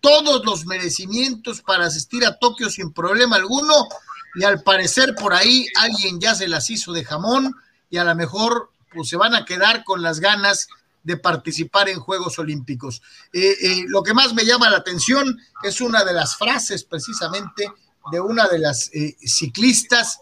[0.00, 3.88] todos los merecimientos para asistir a Tokio sin problema alguno
[4.34, 7.54] y al parecer por ahí alguien ya se las hizo de jamón
[7.88, 10.68] y a lo mejor pues se van a quedar con las ganas
[11.02, 13.02] de participar en Juegos Olímpicos.
[13.32, 17.70] Eh, eh, lo que más me llama la atención es una de las frases precisamente
[18.10, 20.18] de una de las eh, ciclistas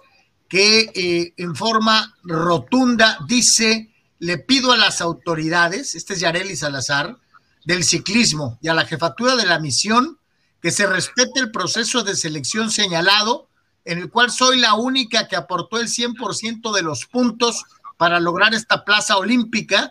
[0.48, 7.16] que en forma rotunda dice, le pido a las autoridades, este es Yareli Salazar,
[7.64, 10.18] del ciclismo y a la jefatura de la misión
[10.60, 13.48] que se respete el proceso de selección señalado,
[13.84, 17.64] en el cual soy la única que aportó el 100% de los puntos
[17.96, 19.90] para lograr esta plaza olímpica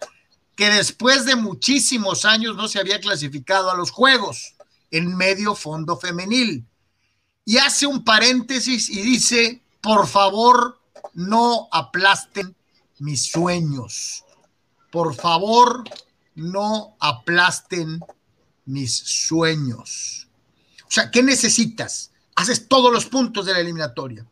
[0.59, 4.55] que después de muchísimos años no se había clasificado a los Juegos
[4.91, 6.67] en medio fondo femenil.
[7.45, 10.81] Y hace un paréntesis y dice, por favor,
[11.13, 12.57] no aplasten
[12.97, 14.25] mis sueños.
[14.91, 15.85] Por favor,
[16.35, 18.01] no aplasten
[18.65, 20.27] mis sueños.
[20.83, 22.11] O sea, ¿qué necesitas?
[22.35, 24.25] Haces todos los puntos de la eliminatoria.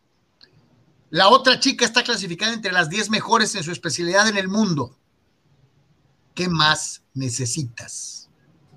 [1.09, 4.93] La otra chica está clasificada entre las 10 mejores en su especialidad en el mundo.
[6.37, 8.29] ¿Qué más necesitas?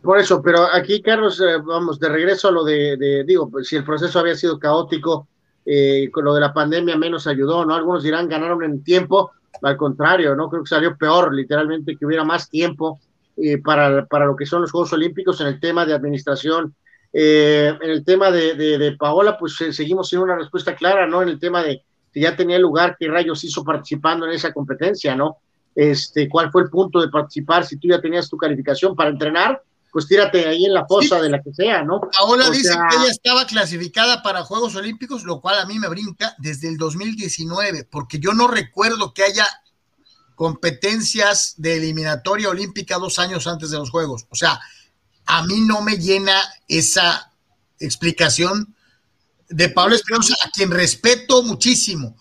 [0.03, 3.77] Por eso, pero aquí, Carlos, eh, vamos, de regreso a lo de, digo, pues, si
[3.77, 5.29] el proceso había sido caótico,
[5.67, 7.75] eh, con lo de la pandemia menos ayudó, ¿no?
[7.75, 10.49] Algunos dirán ganaron en tiempo, al contrario, ¿no?
[10.49, 12.99] Creo que salió peor, literalmente, que hubiera más tiempo
[13.37, 16.75] eh, para, para lo que son los Juegos Olímpicos en el tema de administración.
[17.13, 21.21] en el tema de, de Paola, pues seguimos sin una respuesta clara, ¿no?
[21.21, 25.15] En el tema de que ya tenía lugar, qué rayos hizo participando en esa competencia,
[25.15, 25.37] ¿no?
[25.75, 29.63] Este, ¿Cuál fue el punto de participar si tú ya tenías tu calificación para entrenar?
[29.93, 32.01] pues tírate ahí en la fosa de la que sea, ¿no?
[32.17, 36.35] Paola dice que ella estaba clasificada para Juegos Olímpicos, lo cual a mí me brinca
[36.39, 39.47] desde el 2019, porque yo no recuerdo que haya
[40.35, 44.27] competencias de eliminatoria olímpica dos años antes de los Juegos.
[44.31, 44.61] O sea,
[45.27, 47.33] a mí no me llena esa
[47.79, 48.75] explicación
[49.49, 52.17] de Pablo Espinosa, a quien respeto muchísimo.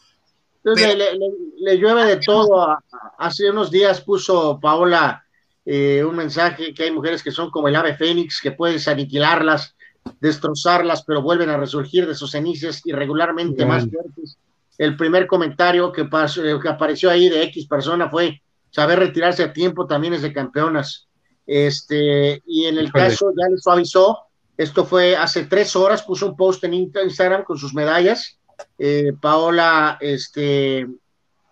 [0.64, 2.78] Le, llueve de todo.
[3.18, 5.24] Hace unos días puso Paola
[5.66, 9.76] eh, un mensaje que hay mujeres que son como el ave fénix, que puedes aniquilarlas,
[10.20, 14.38] destrozarlas, pero vuelven a resurgir de sus cenizas irregularmente más fuertes.
[14.78, 18.42] El primer comentario que, que apareció ahí de X persona fue
[18.72, 21.08] saber retirarse a tiempo también es de campeonas.
[21.46, 24.20] Este, y en el caso, ya les suavizó,
[24.56, 28.39] esto fue hace tres horas, puso un post en Instagram con sus medallas.
[28.78, 30.88] Eh, Paola, este,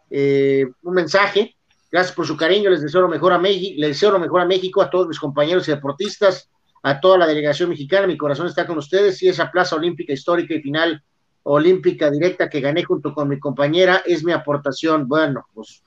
[0.09, 1.55] eh, un mensaje.
[1.91, 4.45] Gracias por su cariño, les deseo lo mejor a México, les deseo lo mejor a
[4.45, 6.49] México, a todos mis compañeros y deportistas,
[6.83, 8.07] a toda la delegación mexicana.
[8.07, 11.01] Mi corazón está con ustedes y esa plaza olímpica histórica y final
[11.43, 15.07] olímpica directa que gané junto con mi compañera es mi aportación.
[15.07, 15.81] Bueno, pues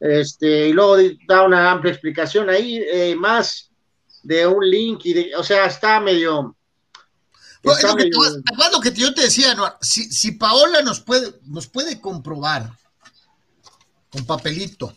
[0.00, 3.70] este, y luego da una amplia explicación ahí, eh, más
[4.22, 6.56] de un link, y de, o sea, está medio...
[7.64, 12.70] Lo, que que yo te decía, si, si, Paola nos puede, nos puede comprobar
[14.10, 14.92] con papelito,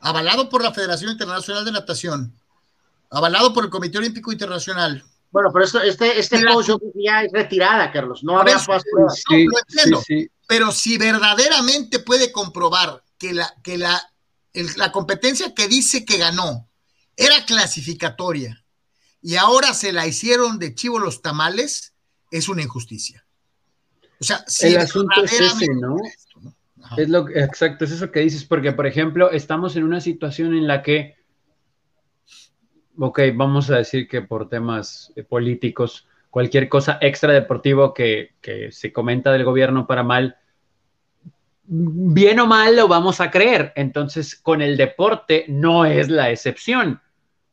[0.00, 2.32] avalado por la Federación Internacional de Natación,
[3.10, 5.02] avalado por el Comité Olímpico Internacional.
[5.32, 6.40] Bueno, pero esto, este, este
[6.94, 8.58] ya es retirada, Carlos, no había
[10.46, 14.00] Pero si verdaderamente puede comprobar que la, que la,
[14.76, 16.68] la competencia que dice que ganó
[17.16, 18.61] era clasificatoria
[19.22, 21.94] y ahora se la hicieron de chivo los tamales,
[22.30, 23.24] es una injusticia.
[24.20, 25.96] O sea, si el asunto es ese, ¿no?
[26.96, 30.66] Es lo exacto, es eso que dices, porque por ejemplo, estamos en una situación en
[30.66, 31.16] la que,
[32.98, 38.72] ok, vamos a decir que por temas eh, políticos, cualquier cosa extra deportivo que, que
[38.72, 40.36] se comenta del gobierno para mal,
[41.64, 43.72] bien o mal lo vamos a creer.
[43.76, 47.00] Entonces, con el deporte no es la excepción,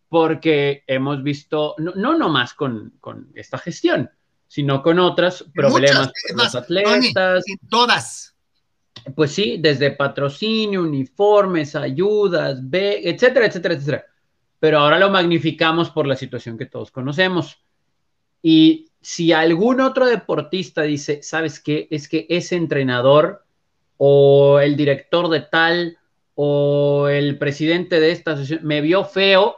[0.09, 4.09] porque hemos visto, no, no nomás con, con esta gestión,
[4.47, 7.43] sino con otros problemas con los atletas.
[7.69, 8.35] todas.
[9.15, 14.05] Pues sí, desde patrocinio, uniformes, ayudas, etcétera, etcétera, etcétera.
[14.59, 17.59] Pero ahora lo magnificamos por la situación que todos conocemos.
[18.41, 21.87] Y si algún otro deportista dice, ¿sabes qué?
[21.91, 23.45] Es que ese entrenador
[23.97, 25.97] o el director de tal
[26.35, 29.55] o el presidente de esta asociación me vio feo,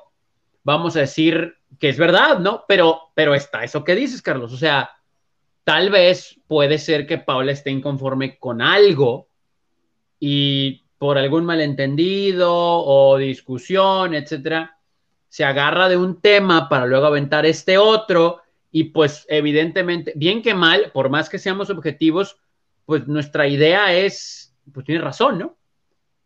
[0.63, 2.65] vamos a decir que es verdad, ¿no?
[2.67, 4.54] Pero, pero está eso que dices, Carlos.
[4.54, 4.91] O sea,
[5.63, 9.28] tal vez puede ser que Paula esté inconforme con algo
[10.19, 14.78] y por algún malentendido o discusión, etcétera,
[15.28, 20.54] se agarra de un tema para luego aventar este otro y pues evidentemente, bien que
[20.54, 22.38] mal, por más que seamos objetivos,
[22.86, 25.58] pues nuestra idea es, pues tiene razón, ¿no?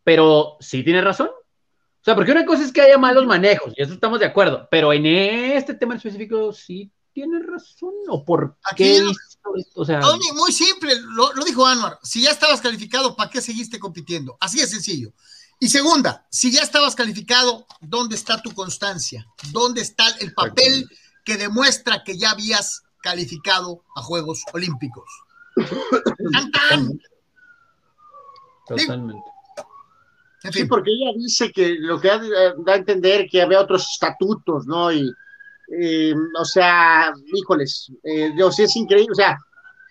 [0.04, 1.30] Pero sí tiene razón.
[2.06, 4.68] O sea, porque una cosa es que haya malos manejos, y eso estamos de acuerdo,
[4.70, 9.02] pero en este tema específico sí tiene razón, o por qué
[9.74, 10.00] O sea,
[10.36, 14.36] muy simple, lo, lo dijo Anwar, si ya estabas calificado, ¿para qué seguiste compitiendo?
[14.38, 15.14] Así de sencillo.
[15.58, 19.26] Y segunda, si ya estabas calificado, ¿dónde está tu constancia?
[19.50, 20.88] ¿Dónde está el papel
[21.24, 25.10] que demuestra que ya habías calificado a Juegos Olímpicos?
[28.68, 29.35] Totalmente.
[30.52, 32.20] Sí, porque ella dice que lo que da,
[32.66, 34.92] a entender que había otros estatutos, ¿no?
[34.92, 35.10] Y,
[36.38, 39.36] o sea, híjoles, eh, sí es increíble, o sea,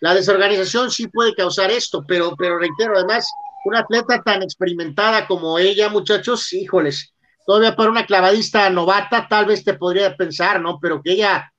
[0.01, 3.27] la desorganización sí puede causar esto, pero, pero reitero, además,
[3.65, 7.13] una atleta tan experimentada como ella, muchachos, híjoles,
[7.45, 10.79] todavía para una clavadista novata, tal vez te podría pensar, ¿no?
[10.79, 11.51] Pero que ella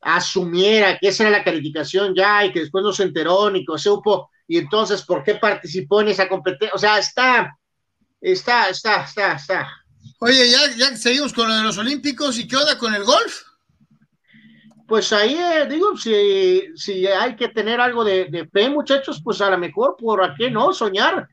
[0.00, 3.72] asumiera que esa era la calificación ya y que después no se enteró ni que
[3.78, 6.74] se supo y entonces por qué participó en esa competencia.
[6.74, 7.56] O sea, está,
[8.20, 9.68] está, está, está, está.
[10.20, 13.42] Oye, ya, ya seguimos con lo de los Olímpicos y qué onda con el golf.
[14.86, 19.40] Pues ahí eh, digo, si, si hay que tener algo de, de, fe, muchachos, pues
[19.40, 20.72] a lo mejor, ¿por qué no?
[20.72, 21.28] Soñar,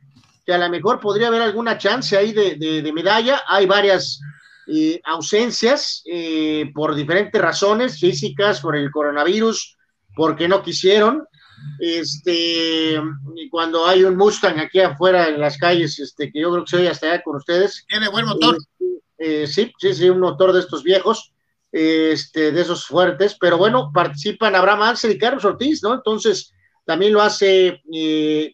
[0.45, 3.43] que a lo mejor podría haber alguna chance ahí de, de medalla.
[3.47, 4.19] Hay varias
[4.67, 9.77] eh, ausencias eh, por diferentes razones físicas, por el coronavirus,
[10.15, 11.23] porque no quisieron.
[11.79, 12.99] Este,
[13.51, 16.77] cuando hay un Mustang aquí afuera en las calles, este, que yo creo que se
[16.77, 17.85] oye hasta allá con ustedes.
[17.87, 18.57] Tiene buen motor.
[19.17, 21.33] Eh, sí, sí, sí, un motor de estos viejos,
[21.71, 25.93] este, de esos fuertes, pero bueno, participan Abraham Ansel y Carlos Ortiz, ¿no?
[25.93, 26.53] Entonces,
[26.85, 27.81] también lo hace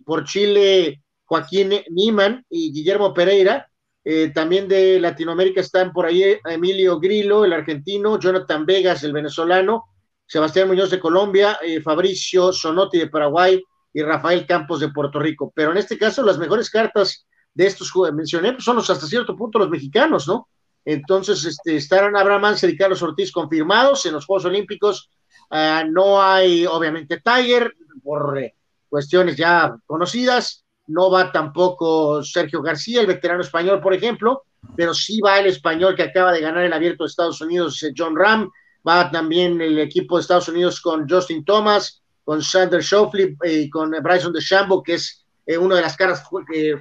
[0.05, 3.67] por Chile Joaquín Niman y Guillermo Pereira,
[4.03, 9.90] Eh, también de Latinoamérica están por ahí Emilio Grillo, el argentino, Jonathan Vegas, el venezolano,
[10.32, 13.61] Sebastián Muñoz de Colombia, eh, Fabricio Sonotti de Paraguay
[13.91, 15.51] y Rafael Campos de Puerto Rico.
[15.53, 19.07] Pero en este caso, las mejores cartas de estos que mencioné pues son los hasta
[19.07, 20.47] cierto punto los mexicanos, ¿no?
[20.86, 25.09] Entonces, este, estarán Abraham Ansel y Carlos Ortiz confirmados en los Juegos Olímpicos.
[25.49, 28.55] Ah, no hay, obviamente, Tiger por eh,
[28.88, 30.63] cuestiones ya conocidas.
[30.88, 34.43] No va tampoco Sergio García, el veterano español, por ejemplo,
[34.77, 37.91] pero sí va el español que acaba de ganar el abierto de Estados Unidos, eh,
[37.93, 38.49] John Ram.
[38.88, 43.69] Va también el equipo de Estados Unidos con Justin Thomas, con Sander Schauffele eh, y
[43.69, 45.25] con Bryson DeChambeau, que es
[45.59, 46.23] una de las caras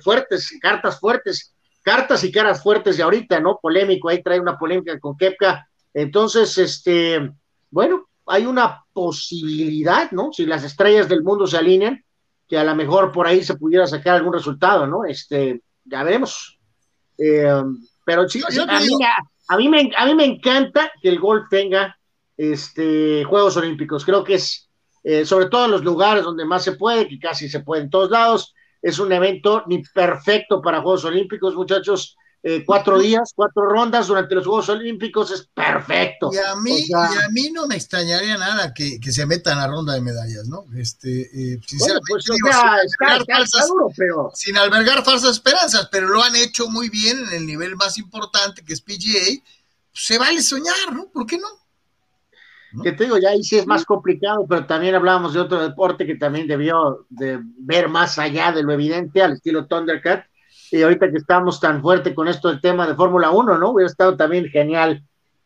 [0.01, 3.59] fuertes, cartas fuertes cartas y caras fuertes de ahorita, ¿no?
[3.61, 5.66] Polémico, ahí trae una polémica con Kepka.
[5.94, 7.32] Entonces, este,
[7.70, 10.32] bueno, hay una posibilidad, ¿no?
[10.32, 12.05] Si las estrellas del mundo se alinean,
[12.46, 15.05] que a lo mejor por ahí se pudiera sacar algún resultado, ¿no?
[15.05, 16.59] Este, ya veremos.
[17.16, 17.62] Eh,
[18.05, 18.88] pero sí, a, mí,
[19.68, 21.96] me, a mí me encanta que el golf tenga
[22.36, 24.05] este, Juegos Olímpicos.
[24.05, 24.68] Creo que es,
[25.05, 27.90] eh, sobre todo en los lugares donde más se puede, que casi se puede en
[27.90, 32.16] todos lados, es un evento ni perfecto para Juegos Olímpicos, muchachos.
[32.43, 36.30] Eh, cuatro días, cuatro rondas durante los Juegos Olímpicos es perfecto.
[36.32, 39.66] Y a mí, y a mí no me extrañaría nada que, que, se metan a
[39.66, 40.64] ronda de medallas, ¿no?
[40.74, 44.30] Este, eh, sinceramente, pues, sin, albergar falsas, pero...
[44.34, 48.64] sin albergar falsas esperanzas, pero lo han hecho muy bien en el nivel más importante
[48.64, 49.43] que es PGA.
[49.93, 51.11] se vale soñar, ¿no?
[51.11, 51.49] ¿Por qué no?
[52.82, 56.07] Que te digo, ya ahí sí es más complicado, pero también hablábamos de otro deporte
[56.07, 60.30] que también debió de ver más allá de lo evidente, al estilo Thundercat.
[60.70, 63.70] Y ahorita que estamos tan fuerte con esto del tema de Fórmula 1, ¿no?
[63.70, 65.02] Hubiera estado también genial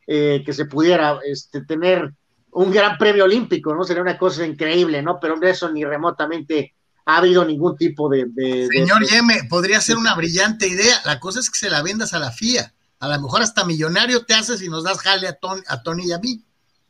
[0.07, 2.13] eh, que se pudiera este, tener
[2.53, 3.85] un gran premio olímpico, ¿no?
[3.85, 5.19] Sería una cosa increíble, ¿no?
[5.21, 6.75] Pero de eso ni remotamente
[7.07, 8.27] ha habido ningún tipo de...
[8.71, 10.97] Señor Yeme, podría ser una brillante idea.
[11.05, 12.73] La cosa es que se la vendas a la FIA.
[13.01, 16.13] A lo mejor hasta millonario te haces y nos das jale a, a Tony y
[16.13, 16.45] a mí.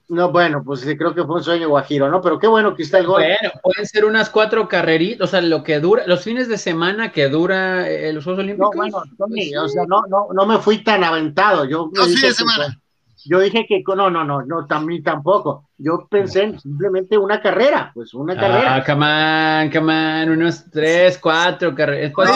[0.09, 2.21] No, bueno, pues creo que fue un sueño guajiro, ¿no?
[2.21, 3.23] Pero qué bueno que está el gol.
[3.23, 7.11] Bueno, pueden ser unas cuatro carreritas, o sea, lo que dura, los fines de semana
[7.11, 8.75] que dura eh, los Juegos Olímpicos.
[8.75, 11.65] No, bueno, Tony, pues o sea, no, no, no me fui tan aventado.
[11.65, 12.81] Yo los fines de semana.
[13.27, 15.71] Yo dije que no, no, no, no, también tampoco.
[15.79, 18.77] Yo pensé en simplemente una carrera, pues una carrera.
[18.77, 22.13] Ah, come on, come on, unos tres, cuatro carreras.
[22.15, 22.35] Cuatro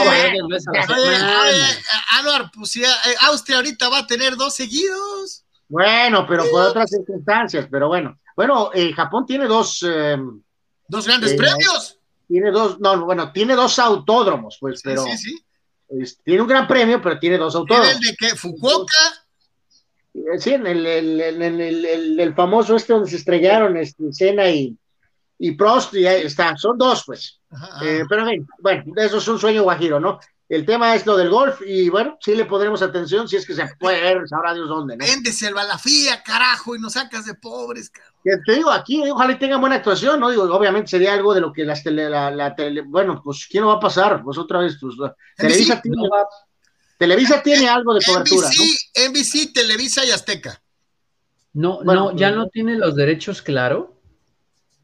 [2.19, 5.45] Anuar, pues ya, eh, Austria ahorita va a tener dos seguidos.
[5.69, 8.19] Bueno, pero por otras circunstancias, pero bueno.
[8.35, 9.83] Bueno, eh, Japón tiene dos...
[9.83, 10.41] Em,
[10.87, 11.99] ¿Dos grandes eh, premios?
[12.27, 15.03] Tiene dos, no, bueno, tiene dos autódromos, pues, pero...
[15.03, 16.16] Sí, sí.
[16.25, 17.93] tiene un gran premio, pero tiene dos autódromos.
[17.95, 18.29] ¿El de qué?
[18.35, 18.97] ¿Fukuoka?
[20.14, 24.77] Eh, sí, en el, el, el, famoso este donde se estrellaron este, Sena y,
[25.39, 27.41] y Prost, y ahí está, son dos, pues.
[28.09, 30.19] pero bien, bueno, eso es un sueño guajiro, ¿no?
[30.49, 33.55] El tema es lo del golf y bueno, sí le pondremos atención si es que
[33.55, 34.96] se puede ver, sabrá Dios dónde.
[34.96, 35.05] ¿no?
[35.05, 38.14] Véndese a la FIA, carajo, y nos sacas de pobres, carajo.
[38.22, 40.30] te digo, aquí ojalá tengan buena actuación, ¿no?
[40.30, 43.68] Digo, obviamente sería algo de lo que las tele, la, tele, bueno, pues ¿quién lo
[43.68, 44.22] va a pasar?
[44.22, 44.94] Pues otra vez, pues
[45.36, 45.99] Televisa, tiene,
[46.96, 49.11] Televisa tiene algo de cobertura, NBC, ¿no?
[49.11, 50.62] NBC, Televisa y Azteca.
[51.53, 54.01] No, no, ya no tiene los derechos claro.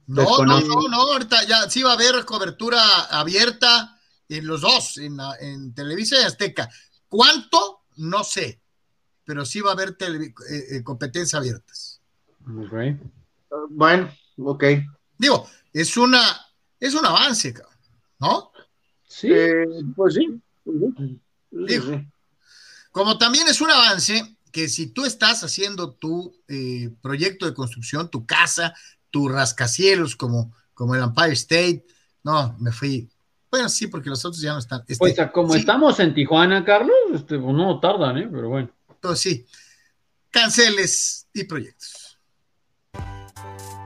[0.06, 3.93] No, no, no, no, ahorita ya sí va a haber cobertura abierta
[4.28, 6.70] en los dos, en, en Televisa y Azteca.
[7.08, 7.82] ¿Cuánto?
[7.96, 8.60] No sé,
[9.24, 10.34] pero sí va a haber eh,
[10.70, 12.00] eh, competencias abiertas.
[13.70, 14.64] bueno, ok.
[15.18, 16.20] Digo, es una,
[16.78, 17.54] es un avance,
[18.18, 18.50] ¿no?
[19.06, 19.64] Sí, eh,
[19.94, 20.42] pues sí.
[22.90, 26.34] como también es un avance que si tú estás haciendo tu
[27.00, 28.74] proyecto de construcción, tu casa,
[29.10, 31.86] tu rascacielos como, como el Empire State,
[32.22, 33.08] no, me fui
[33.54, 34.80] bueno, sí, porque los otros ya no están.
[34.80, 38.28] Este, pues como estamos en Tijuana, Carlos, este, pues, no tardan, ¿eh?
[38.28, 38.68] Pero bueno.
[39.00, 39.46] Pues sí.
[40.28, 42.18] Canceles y proyectos.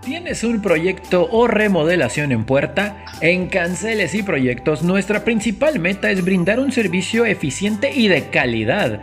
[0.02, 3.04] ¿Tienes un proyecto o remodelación en puerta?
[3.20, 9.02] En Canceles y Proyectos nuestra principal meta es brindar un servicio eficiente y de calidad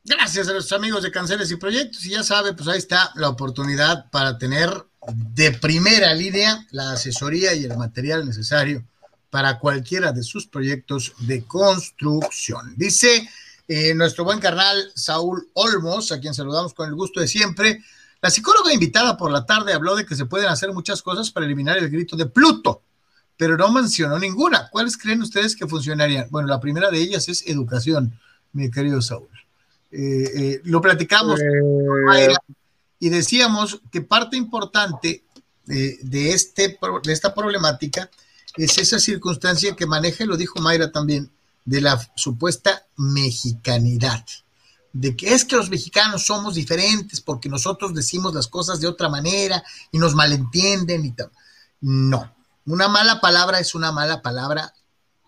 [0.03, 2.05] Gracias a los amigos de Canceles y Proyectos.
[2.05, 4.69] Y ya sabe, pues ahí está la oportunidad para tener
[5.13, 8.85] de primera línea la asesoría y el material necesario
[9.29, 12.73] para cualquiera de sus proyectos de construcción.
[12.77, 13.27] Dice
[13.67, 17.83] eh, nuestro buen carnal Saúl Olmos, a quien saludamos con el gusto de siempre.
[18.21, 21.45] La psicóloga invitada por la tarde habló de que se pueden hacer muchas cosas para
[21.45, 22.81] eliminar el grito de Pluto,
[23.37, 24.69] pero no mencionó ninguna.
[24.69, 26.27] ¿Cuáles creen ustedes que funcionarían?
[26.29, 28.17] Bueno, la primera de ellas es educación,
[28.53, 29.29] mi querido Saúl.
[29.91, 32.33] Eh, eh, lo platicamos eh,
[32.99, 35.23] y decíamos que parte importante
[35.65, 38.09] de, este, de esta problemática
[38.55, 41.29] es esa circunstancia que maneja, y lo dijo Mayra también,
[41.67, 44.25] de la supuesta mexicanidad,
[44.93, 49.09] de que es que los mexicanos somos diferentes porque nosotros decimos las cosas de otra
[49.09, 49.61] manera
[49.91, 51.29] y nos malentienden y tal.
[51.81, 52.33] No,
[52.65, 54.73] una mala palabra es una mala palabra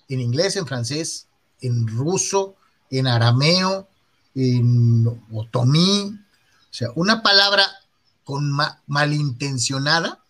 [0.07, 1.27] en inglés, en francés,
[1.59, 2.55] en ruso,
[2.89, 3.89] en arameo,
[4.33, 6.17] en otomí,
[6.71, 7.67] o sea, una palabra
[8.23, 10.23] con malintencionada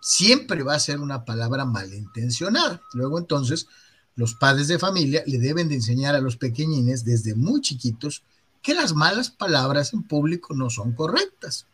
[0.00, 2.82] siempre va a ser una palabra malintencionada.
[2.92, 3.68] Luego entonces
[4.14, 8.22] los padres de familia le deben de enseñar a los pequeñines desde muy chiquitos
[8.62, 11.66] que las malas palabras en público no son correctas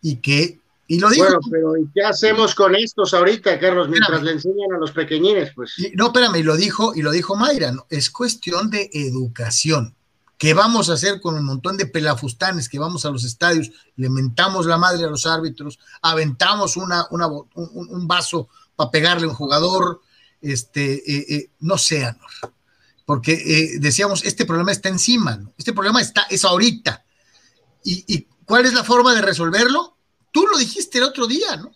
[0.00, 0.60] y que
[0.90, 1.24] y lo digo.
[1.24, 5.52] Bueno, pero qué hacemos con estos ahorita, Carlos, mientras le enseñan a los pequeñines?
[5.54, 5.74] Pues.
[5.94, 7.86] no, espérame, y lo dijo, y lo dijo Mayra, ¿no?
[7.90, 9.94] es cuestión de educación.
[10.36, 14.10] ¿Qué vamos a hacer con un montón de pelafustanes que vamos a los estadios, le
[14.10, 20.00] mentamos la madre a los árbitros, aventamos una, un, vaso para pegarle a un jugador?
[20.40, 22.14] Este, eh, eh, no sé,
[23.04, 25.52] porque eh, decíamos, este problema está encima, ¿no?
[25.58, 27.04] este problema está, es ahorita.
[27.84, 29.96] ¿Y, ¿Y, cuál es la forma de resolverlo?
[30.32, 31.72] Tú lo dijiste el otro día, ¿no?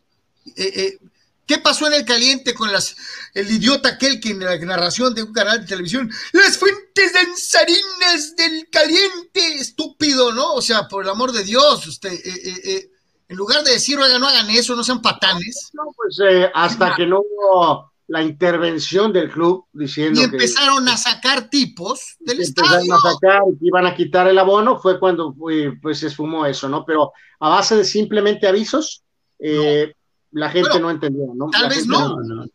[1.47, 2.97] ¿Qué pasó en el caliente con las,
[3.35, 8.35] el idiota aquel que en la narración de un canal de televisión, las fuentes danzarinas
[8.37, 10.55] del caliente, estúpido, ¿no?
[10.55, 12.91] O sea, por el amor de Dios, usted, eh, eh, eh,
[13.29, 15.71] en lugar de decir, oiga, no hagan eso, no sean patanes.
[15.75, 16.19] No, pues
[16.55, 22.41] hasta que no hubo la intervención del club diciendo y empezaron a sacar tipos del
[22.41, 22.81] estadio.
[22.81, 26.69] Empezaron a sacar y iban a quitar el abono, fue cuando pues se esfumó eso,
[26.69, 26.85] ¿no?
[26.85, 29.03] Pero a base de simplemente avisos,
[29.39, 31.49] la gente no entendió, ¿no?
[31.51, 32.21] Tal vez no.
[32.21, 32.47] no.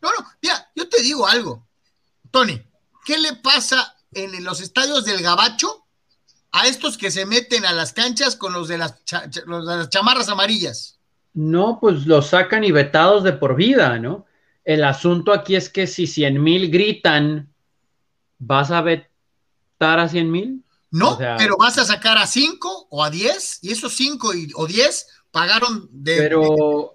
[0.00, 1.66] No, no, mira, yo te digo algo,
[2.30, 2.60] Tony,
[3.04, 5.86] ¿qué le pasa en los estadios del Gabacho
[6.52, 9.02] a estos que se meten a las canchas con los de las,
[9.88, 10.98] chamarras amarillas?
[11.34, 14.26] No, pues los sacan y vetados de por vida, ¿no?
[14.68, 17.50] El asunto aquí es que si 100 mil gritan,
[18.38, 20.62] ¿vas a vetar a 100 mil?
[20.90, 25.06] No, pero vas a sacar a 5 o a 10 y esos 5 o 10
[25.30, 26.30] pagaron de,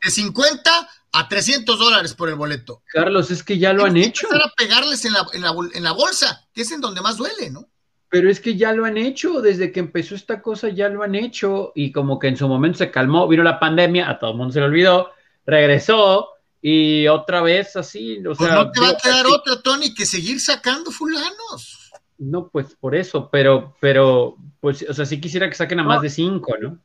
[0.08, 2.84] 50 a 300 dólares por el boleto.
[2.94, 4.28] Carlos, es que ya lo han hecho.
[4.30, 7.72] Para pegarles en la, en, la, bolsa, que es en donde más duele, ¿no?
[8.08, 11.16] Pero es que ya lo han hecho, desde que empezó esta cosa ya lo han
[11.16, 14.38] hecho y como que en su momento se calmó, vino la pandemia, a todo el
[14.38, 15.10] mundo se le olvidó,
[15.48, 16.33] regresó
[16.66, 20.40] y otra vez así, o pues no te va a quedar otra, Tony, que seguir
[20.40, 21.92] sacando fulanos.
[22.18, 26.02] No, pues por eso, pero, pero, pues, o sea, sí quisiera que saquen a más
[26.02, 26.80] de cinco, ¿no?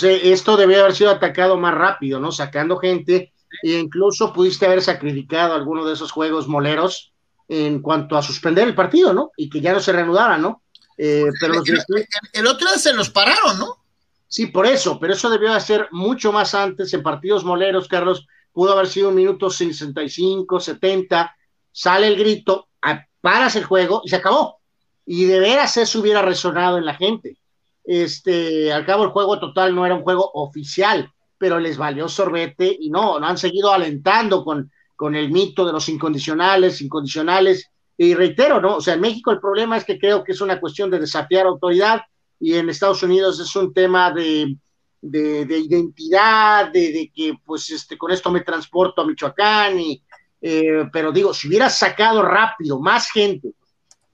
[0.00, 2.32] esto debía haber sido atacado más rápido, ¿no?
[2.32, 7.12] Sacando gente e incluso pudiste haber sacrificado alguno de esos juegos moleros
[7.48, 9.30] en cuanto a suspender el partido, ¿no?
[9.36, 10.62] Y que ya no se reanudara, ¿no?
[10.96, 11.54] Eh, pero
[12.32, 13.76] el, otro día se los pararon, ¿no?
[14.26, 18.26] Sí, por eso, pero eso debió ser mucho más antes en partidos moleros, Carlos.
[18.52, 21.34] Pudo haber sido un minuto 65, 70,
[21.70, 22.68] sale el grito,
[23.20, 24.58] paras el juego y se acabó.
[25.06, 27.38] Y de veras eso hubiera resonado en la gente.
[27.84, 32.76] Este, al cabo el juego total no era un juego oficial, pero les valió sorbete
[32.78, 37.68] y no, no han seguido alentando con, con el mito de los incondicionales, incondicionales.
[37.96, 38.76] Y reitero, ¿no?
[38.76, 41.46] O sea, en México el problema es que creo que es una cuestión de desafiar
[41.46, 42.02] autoridad
[42.38, 44.56] y en Estados Unidos es un tema de,
[45.02, 50.02] de, identidad, de, que pues este, con esto me transporto a Michoacán, y,
[50.40, 53.52] eh, pero digo, si hubieras sacado rápido más gente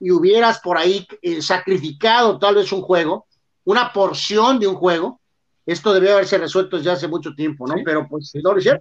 [0.00, 3.26] y hubieras por ahí eh, sacrificado tal vez un juego,
[3.64, 5.20] una porción de un juego,
[5.66, 7.74] esto debió haberse resuelto ya hace mucho tiempo, ¿no?
[7.84, 8.80] Pero pues no lo hicieron,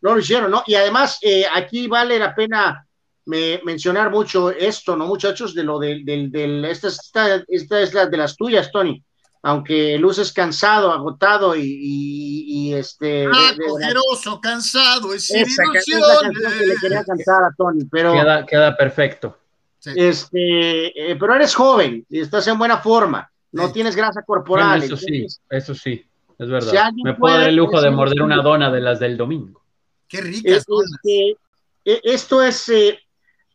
[0.00, 0.62] no lo hicieron, ¿no?
[0.66, 2.86] Y además, eh, aquí vale la pena
[3.26, 5.54] mencionar mucho esto, ¿no, muchachos?
[5.54, 9.02] De lo del, del, esta, esta, esta, es la de las tuyas, Tony.
[9.42, 13.26] Aunque luces cansado, agotado y, y, este.
[13.26, 18.12] Ah, cogeroso, cansado, es esa, esa que le quería cantar a Tony, pero.
[18.12, 19.38] Queda, queda perfecto.
[19.82, 24.82] Este, eh, pero eres joven y estás en buena forma no tienes grasa corporal.
[24.82, 26.04] eso sí, eso sí,
[26.38, 26.92] es verdad.
[27.02, 29.62] Me puedo dar el lujo de morder una dona de las del domingo.
[30.08, 30.64] Qué ricas.
[30.66, 31.36] Este,
[31.84, 32.98] e, esto es, eh,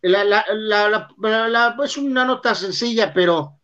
[0.02, 0.46] la, la,
[1.50, 3.55] la, es una nota sencilla, pero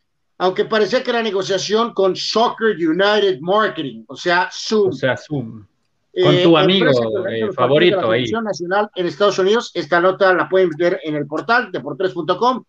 [0.42, 4.90] aunque parecía que era negociación con Soccer United Marketing, o sea, Zoom.
[4.90, 5.64] O sea, Zoom.
[6.12, 6.90] Con tu amigo
[7.30, 8.26] eh, favorito ahí.
[8.32, 9.70] Nacional en Estados Unidos.
[9.76, 12.64] Esta nota la pueden ver en el portal deportes.com.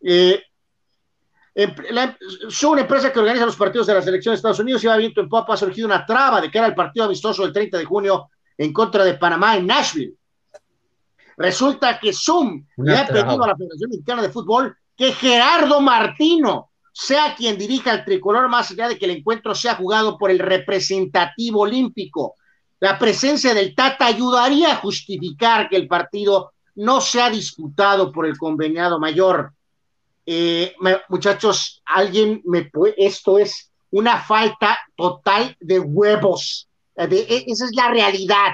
[0.00, 0.42] Eh,
[2.48, 5.20] son una empresa que organiza los partidos de la selección de Estados Unidos va viento
[5.20, 5.52] en popa.
[5.52, 8.72] Ha surgido una traba de que era el partido amistoso del 30 de junio en
[8.72, 10.14] contra de Panamá en Nashville.
[11.36, 16.70] Resulta que Zoom le ha pedido a la Federación Mexicana de Fútbol que Gerardo Martino
[16.96, 20.38] sea quien dirija el tricolor, más allá de que el encuentro sea jugado por el
[20.38, 22.36] representativo olímpico.
[22.78, 28.38] La presencia del Tata ayudaría a justificar que el partido no sea disputado por el
[28.38, 29.52] conveniado mayor.
[30.24, 30.72] Eh,
[31.08, 36.68] muchachos, alguien me puede, esto es una falta total de huevos.
[36.94, 38.52] E, esa es la realidad.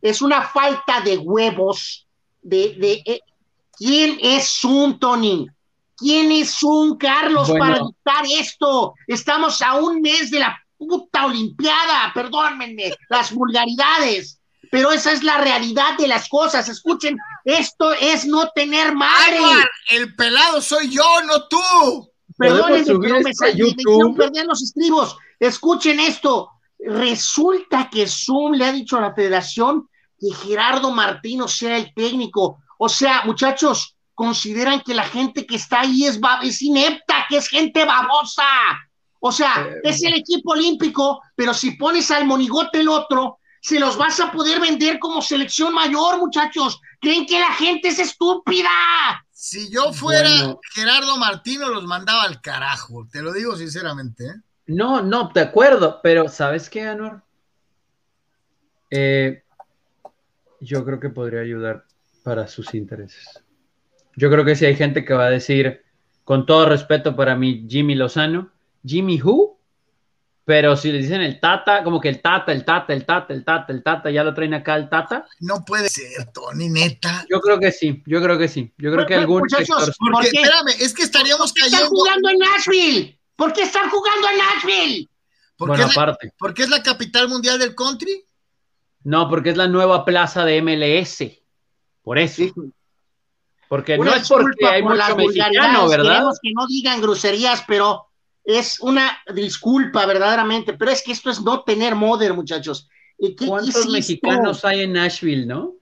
[0.00, 2.06] Es una falta de huevos.
[2.40, 3.20] De, eh,
[3.76, 5.48] ¿Quién es un Tony?
[5.96, 8.94] ¿Quién es un Carlos para dictar esto?
[9.06, 14.40] Estamos a un mes de la puta Olimpiada, perdónenme, las vulgaridades,
[14.70, 16.68] pero esa es la realidad de las cosas.
[16.68, 19.38] Escuchen, esto es no tener madre.
[19.90, 22.10] el pelado soy yo, no tú.
[22.36, 25.16] Perdónenme, pero me, me perder los estribos.
[25.38, 26.50] Escuchen esto.
[26.78, 29.88] Resulta que Zoom le ha dicho a la federación
[30.18, 32.58] que Gerardo Martino sea el técnico.
[32.78, 37.48] O sea, muchachos, consideran que la gente que está ahí es, es inepta, que es
[37.48, 38.44] gente babosa.
[39.20, 43.80] O sea, eh, es el equipo olímpico, pero si pones al monigote el otro, se
[43.80, 46.80] los vas a poder vender como selección mayor, muchachos.
[47.00, 48.68] Creen que la gente es estúpida.
[49.32, 50.28] Si yo fuera
[50.74, 54.26] Gerardo Martino, los mandaba al carajo, te lo digo sinceramente.
[54.26, 54.34] ¿eh?
[54.66, 57.22] No, no, de acuerdo, pero ¿sabes qué, Anor?
[58.90, 59.42] Eh,
[60.60, 61.84] yo creo que podría ayudar
[62.22, 63.43] para sus intereses.
[64.16, 65.82] Yo creo que si hay gente que va a decir,
[66.24, 68.50] con todo respeto para mi Jimmy Lozano,
[68.84, 69.58] Jimmy Who,
[70.44, 73.44] pero si le dicen el Tata, como que el Tata, el Tata, el Tata, el
[73.44, 75.26] Tata, el Tata, ya lo traen acá el Tata.
[75.40, 77.24] No puede ser, Tony, neta.
[77.30, 78.72] Yo creo que sí, yo creo que sí.
[78.76, 81.84] Yo creo que algún Muchachos, porque, espérame, es que estaríamos ¿Por qué cayendo.
[81.84, 83.20] están jugando en Nashville?
[83.36, 85.10] ¿Por qué están jugando en Nashville?
[85.56, 86.32] Porque bueno, aparte.
[86.38, 88.24] ¿Porque es la capital mundial del country?
[89.04, 91.42] No, porque es la nueva plaza de MLS.
[92.02, 92.42] Por eso.
[93.68, 96.12] Porque no es porque hay por mucho mexicano, ¿verdad?
[96.12, 98.06] Queremos que no digan groserías, pero
[98.44, 102.88] es una disculpa verdaderamente, pero es que esto es no tener moder, muchachos.
[103.46, 105.74] ¿Cuántos mexicanos hay en Nashville, no?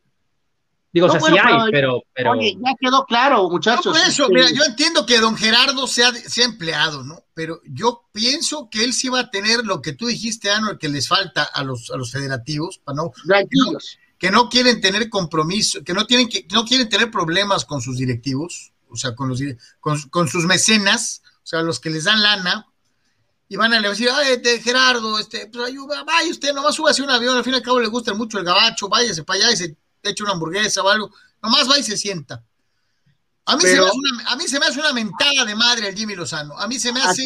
[0.93, 2.33] Digo, o sea, sí hay, pero, pero...
[2.33, 3.97] Oye, ya quedó claro, muchachos.
[3.97, 7.25] por eso, mira, yo entiendo que don Gerardo sea, sea empleado, ¿no?
[7.33, 10.91] Pero yo pienso que él sí va a tener lo que tú dijiste, Ano, que
[10.91, 13.11] les falta a los, a los federativos, para no,
[14.23, 17.99] que no quieren tener compromiso, que no tienen que no quieren tener problemas con sus
[17.99, 19.43] directivos, o sea, con los
[19.81, 22.69] con, sus mecenas, o sea, los que les dan lana,
[23.49, 27.11] y van a decir, ay, este, Gerardo, este, pues ayuda, vaya usted, nomás súbase un
[27.11, 29.57] avión, al fin y al cabo le gusta mucho el gabacho, váyase para allá y
[29.57, 31.11] se echa una hamburguesa o algo,
[31.43, 32.45] nomás va y se sienta.
[33.45, 35.89] A mí, se me hace una, a mí se me hace una mentada de madre
[35.89, 36.57] el Jimmy Lozano.
[36.57, 37.25] A mí se me hace.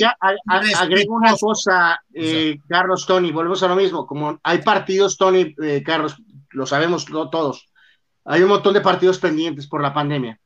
[0.74, 4.06] agrego una cosa, eh, Carlos, Tony, volvemos a lo mismo.
[4.06, 6.16] Como hay partidos, Tony, eh, Carlos,
[6.56, 7.68] lo sabemos todos.
[8.24, 10.40] Hay un montón de partidos pendientes por la pandemia,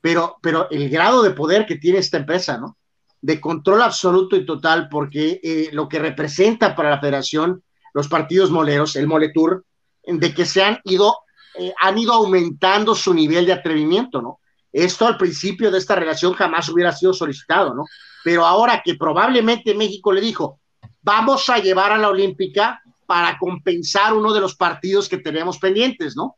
[0.00, 2.78] pero, pero el grado de poder que tiene esta empresa, ¿no?
[3.20, 8.52] De control absoluto y total, porque eh, lo que representa para la federación los partidos
[8.52, 9.64] moleros, el Moletour,
[10.04, 11.16] de que se han ido,
[11.58, 14.38] eh, han ido aumentando su nivel de atrevimiento, ¿no?
[14.72, 17.84] Esto al principio de esta relación jamás hubiera sido solicitado, ¿no?
[18.22, 20.60] Pero ahora que probablemente México le dijo,
[21.02, 26.14] vamos a llevar a la Olímpica para compensar uno de los partidos que tenemos pendientes,
[26.14, 26.36] ¿no?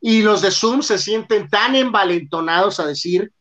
[0.00, 3.32] Y los de Zoom se sienten tan envalentonados a decir,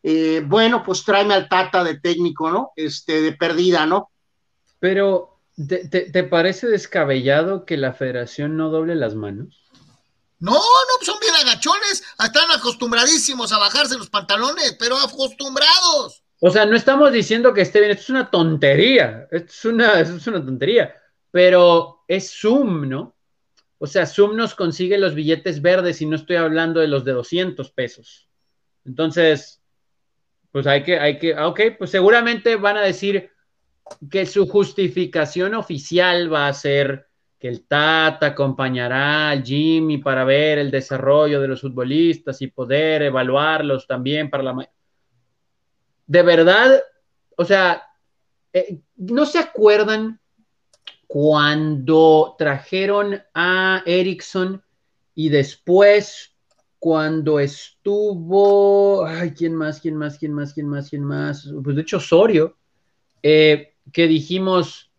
[0.00, 2.70] eh, bueno, pues tráeme al Tata de técnico, ¿no?
[2.76, 4.12] Este, de perdida, ¿no?
[4.78, 9.64] Pero, ¿te, parece descabellado que la federación no doble las manos?
[10.38, 16.22] No, no, son bien agachones, están acostumbradísimos a bajarse los pantalones, pero acostumbrados.
[16.38, 20.00] O sea, no estamos diciendo que esté bien, esto es una tontería, esto es una,
[20.00, 20.94] esto es una tontería,
[21.34, 23.16] pero es Zoom, ¿no?
[23.78, 27.10] O sea, Zoom nos consigue los billetes verdes y no estoy hablando de los de
[27.10, 28.28] 200 pesos.
[28.84, 29.60] Entonces,
[30.52, 33.32] pues hay que, hay que, ah, ok, pues seguramente van a decir
[34.08, 37.08] que su justificación oficial va a ser
[37.40, 43.02] que el Tata acompañará al Jimmy para ver el desarrollo de los futbolistas y poder
[43.02, 44.70] evaluarlos también para la...
[46.06, 46.80] De verdad,
[47.36, 47.82] o sea,
[48.52, 50.20] eh, ¿no se acuerdan
[51.14, 54.60] cuando trajeron a Erickson
[55.14, 56.34] y después
[56.80, 59.80] cuando estuvo, ay, ¿quién más?
[59.80, 60.18] ¿Quién más?
[60.18, 60.52] ¿Quién más?
[60.52, 60.90] ¿Quién más?
[60.90, 61.48] ¿Quién más?
[61.62, 62.56] Pues de hecho Osorio,
[63.22, 64.90] eh, que dijimos,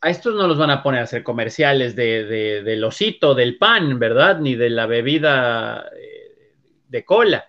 [0.00, 3.58] a estos no los van a poner a hacer comerciales de, de, del osito, del
[3.58, 4.40] pan, ¿verdad?
[4.40, 6.56] Ni de la bebida eh,
[6.88, 7.44] de cola.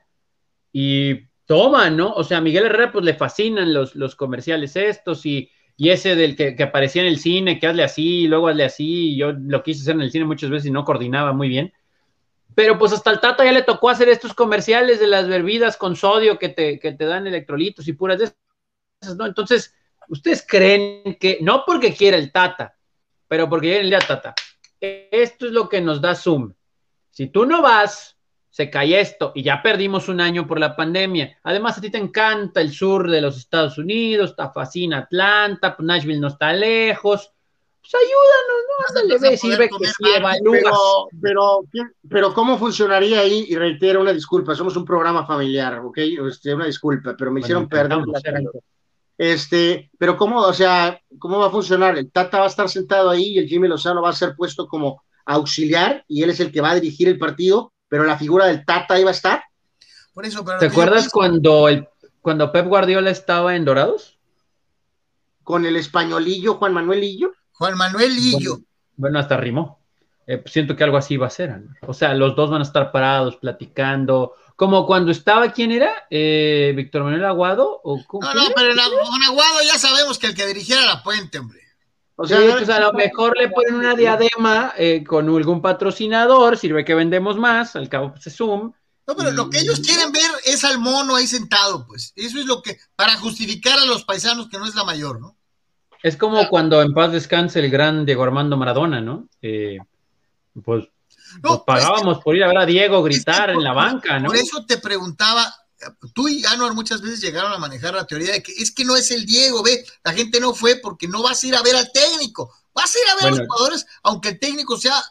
[0.71, 2.13] Y toma, ¿no?
[2.13, 5.49] O sea, a Miguel Herrera pues le fascinan los, los comerciales estos y,
[5.81, 8.65] y ese del que, que, aparecía en el cine, que hazle así, y luego hazle
[8.65, 11.71] así, yo lo quise hacer en el cine muchas veces y no coordinaba muy bien.
[12.53, 15.95] Pero pues hasta el Tata ya le tocó hacer estos comerciales de las bebidas con
[15.95, 18.25] sodio que te, que te dan electrolitos y puras de
[18.99, 19.25] esas, ¿no?
[19.25, 19.73] Entonces,
[20.09, 22.75] ¿ustedes creen que, no porque quiera el Tata,
[23.29, 24.35] pero porque llega el día Tata,
[24.81, 26.53] esto es lo que nos da Zoom.
[27.09, 28.17] Si tú no vas,
[28.59, 31.37] se cae esto y ya perdimos un año por la pandemia.
[31.43, 35.87] Además, a ti te encanta el sur de los Estados Unidos, te fascina Atlanta, pues
[35.87, 37.31] Nashville no está lejos.
[37.79, 38.99] Pues ayúdanos, ¿no?
[39.01, 41.61] Ándale, ve, sirve que sí pero, pero,
[42.09, 43.45] pero, ¿cómo funcionaría ahí?
[43.47, 45.97] Y reitero una disculpa, somos un programa familiar, ¿ok?
[46.27, 47.97] Este, una disculpa, pero me hicieron perder
[49.17, 51.97] este, pero cómo, o sea, cómo va a funcionar?
[51.97, 54.67] El Tata va a estar sentado ahí y el Jimmy Lozano va a ser puesto
[54.67, 58.45] como auxiliar y él es el que va a dirigir el partido, pero la figura
[58.45, 59.43] del Tata va a estar.
[60.13, 61.87] Por eso, ¿Te acuerdas cuando el
[62.21, 64.19] cuando Pep Guardiola estaba en Dorados?
[65.43, 67.31] Con el españolillo Juan Manuelillo.
[67.53, 68.59] Juan Manuelillo.
[68.95, 69.79] Bueno, hasta rimó.
[70.27, 71.59] Eh, siento que algo así va a ser.
[71.87, 76.05] O sea, los dos van a estar parados, platicando, como cuando estaba, ¿quién era?
[76.09, 77.79] Eh, ¿Víctor Manuel Aguado?
[77.81, 81.61] ¿O no, no, pero con Aguado ya sabemos que el que dirigiera la puente, hombre.
[82.21, 86.83] O sea, pues a lo mejor le ponen una diadema eh, con algún patrocinador, sirve
[86.83, 88.73] que vendemos más, al cabo pues es Zoom.
[89.07, 92.11] No, pero lo que ellos quieren ver es al mono ahí sentado, pues.
[92.17, 95.37] Eso es lo que, para justificar a los paisanos que no es la mayor, ¿no?
[96.03, 99.29] Es como cuando en paz descanse el gran Diego Armando Maradona, ¿no?
[99.41, 99.77] Eh,
[100.61, 100.89] pues
[101.41, 104.27] nos pagábamos por ir a ver a Diego gritar en la banca, ¿no?
[104.27, 105.53] Por eso te preguntaba,
[106.13, 108.95] tú y Anuar muchas veces llegaron a manejar la teoría de que es que no
[108.95, 111.75] es el Diego, ve, la gente no fue porque no vas a ir a ver
[111.75, 115.01] al técnico, vas a ir a ver a los jugadores, aunque el técnico sea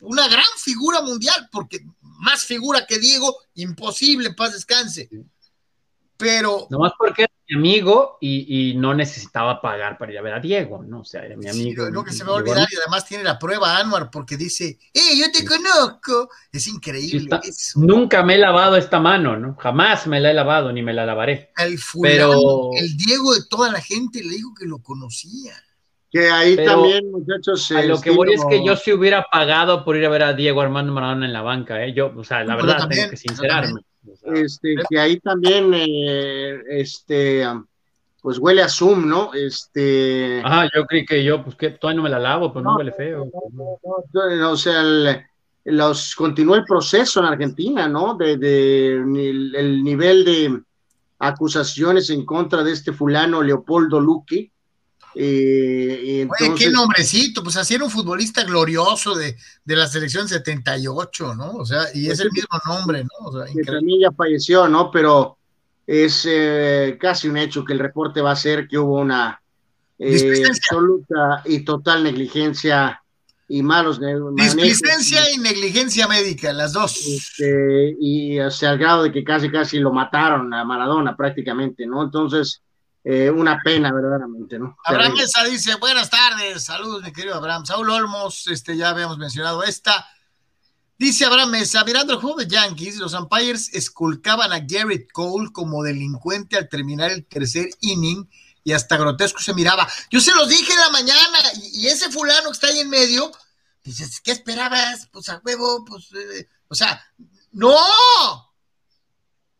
[0.00, 5.08] una gran figura mundial, porque más figura que Diego, imposible, paz descanse.
[6.16, 6.66] Pero.
[6.70, 10.82] Nomás porque mi amigo y, y, no necesitaba pagar para ir a ver a Diego,
[10.82, 11.00] ¿no?
[11.00, 11.86] O sea, era mi amigo.
[11.86, 14.36] Sí, lo que se me va a olvidar y además tiene la prueba Anwar porque
[14.36, 16.28] dice, ¡eh, yo te conozco!
[16.52, 17.80] Es increíble eso.
[17.80, 19.56] Nunca me he lavado esta mano, ¿no?
[19.56, 21.50] Jamás me la he lavado ni me la lavaré.
[21.56, 22.70] El Pero...
[22.76, 25.54] el Diego de toda la gente le dijo que lo conocía.
[26.10, 27.70] Que ahí también, muchachos.
[27.72, 30.32] A lo que voy es que yo si hubiera pagado por ir a ver a
[30.32, 31.92] Diego Armando Maradona en la banca, ¿eh?
[31.92, 33.82] Yo, o sea, la verdad, tengo que sincerarme.
[34.22, 37.44] Este, que ahí también, eh, este,
[38.20, 39.32] pues huele a Zoom, ¿no?
[39.34, 40.40] Este.
[40.44, 42.92] Ajá, yo creí que yo, pues que todavía no me la lavo, pues no, huele
[42.92, 43.30] feo.
[43.32, 44.82] o sea,
[45.64, 48.16] los, continúa el proceso en Argentina, ¿no?
[48.16, 50.62] De, de, el, nivel de
[51.18, 54.50] acusaciones en contra de este fulano Leopoldo Luque
[55.14, 61.52] eh, Oye, qué nombrecito, pues así era un futbolista glorioso de, la selección 78, ¿no?
[61.52, 63.28] O sea, y es el mismo nombre, ¿no?
[63.28, 63.62] O sea, que
[64.00, 64.90] ya falleció, ¿no?
[64.90, 65.38] Pero
[65.86, 69.40] es eh, casi un hecho que el reporte va a ser que hubo una
[69.98, 73.02] eh, absoluta y total negligencia
[73.48, 73.98] y malos
[74.34, 76.98] displicencia y negligencia médica, las dos.
[77.06, 81.86] Este, y o sea, al grado de que casi casi lo mataron a Maradona prácticamente,
[81.86, 82.02] ¿no?
[82.02, 82.60] Entonces,
[83.10, 84.76] eh, una pena verdaderamente, ¿no?
[84.84, 87.64] Abraham Mesa dice, buenas tardes, saludos mi querido Abraham.
[87.64, 90.06] Saúl Olmos, este, ya habíamos mencionado esta.
[90.98, 95.82] Dice Abraham Mesa, mirando el juego de Yankees, los umpires esculcaban a Garrett Cole como
[95.82, 98.28] delincuente al terminar el tercer inning
[98.62, 99.88] y hasta grotesco se miraba.
[100.10, 103.32] Yo se los dije en la mañana y, ese fulano que está ahí en medio,
[103.82, 105.08] dices, ¿qué esperabas?
[105.10, 107.02] Pues a huevo, pues, eh, o sea,
[107.52, 107.74] no,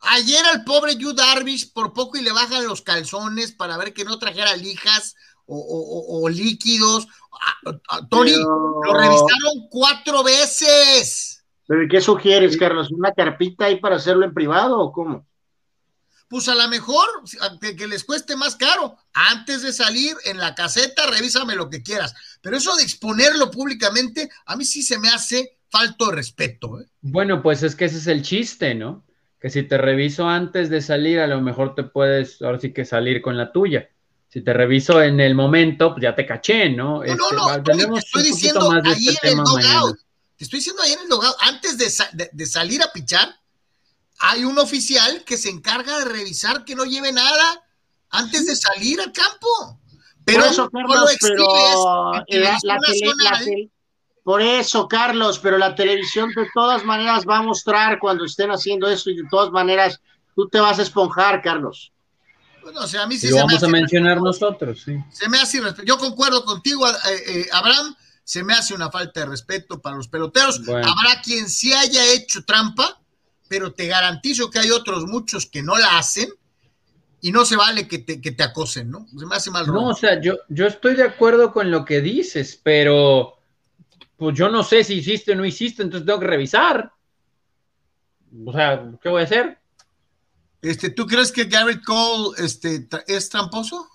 [0.01, 4.05] Ayer al pobre Yu Darvish por poco y le bajan los calzones para ver que
[4.05, 7.07] no trajera lijas o, líquidos.
[8.09, 11.43] Tony, lo revisaron cuatro veces.
[11.67, 12.91] ¿Pero qué sugieres, Carlos?
[12.91, 15.27] ¿Una carpita ahí para hacerlo en privado o cómo?
[16.27, 17.07] Pues a lo mejor
[17.59, 18.97] que, les cueste más caro.
[19.13, 22.13] Antes de salir en la caseta, revísame lo que quieras.
[22.41, 26.79] Pero eso de exponerlo públicamente, a mí sí se me hace falto de respeto.
[26.79, 26.85] ¿eh?
[27.01, 29.03] Bueno, pues es que ese es el chiste, ¿no?
[29.39, 32.83] Que si te reviso antes de salir, a lo mejor te puedes, ahora sí que
[32.83, 33.89] salir con la tuya.
[34.27, 36.97] Si te reviso en el momento, pues ya te caché, ¿no?
[36.97, 39.97] No, este, no, te estoy diciendo ahí este en el logout.
[40.35, 43.33] Te estoy diciendo ahí en el logout, antes de, salir a pichar,
[44.19, 47.63] hay un oficial que se encarga de revisar que no lleve nada
[48.09, 49.79] antes de salir al campo.
[50.25, 53.41] Pero eso, Carlos, lo pero la,
[54.29, 58.87] por eso, Carlos, pero la televisión de todas maneras va a mostrar cuando estén haciendo
[58.87, 59.99] eso y de todas maneras
[60.35, 61.91] tú te vas a esponjar, Carlos.
[62.63, 65.03] o sea, a mí sí y lo vamos a mencionar nosotros, sí.
[65.09, 66.93] Se me hace Yo concuerdo contigo, eh,
[67.25, 70.61] eh, Abraham, se me hace una falta de respeto para los peloteros.
[70.67, 73.01] Habrá quien sí haya hecho trampa,
[73.47, 76.29] pero te garantizo que hay otros muchos que no la hacen
[77.19, 79.07] y no se vale que te, que te acosen, ¿no?
[79.17, 79.65] Se me hace mal.
[79.65, 83.38] No, o sea, yo, yo estoy de acuerdo con lo que dices, pero
[84.19, 86.91] pues yo no sé si hiciste o no hiciste, entonces tengo que revisar.
[88.45, 89.57] O sea, ¿qué voy a hacer?
[90.61, 93.87] Este, ¿Tú crees que Garrett Cole este, es tramposo?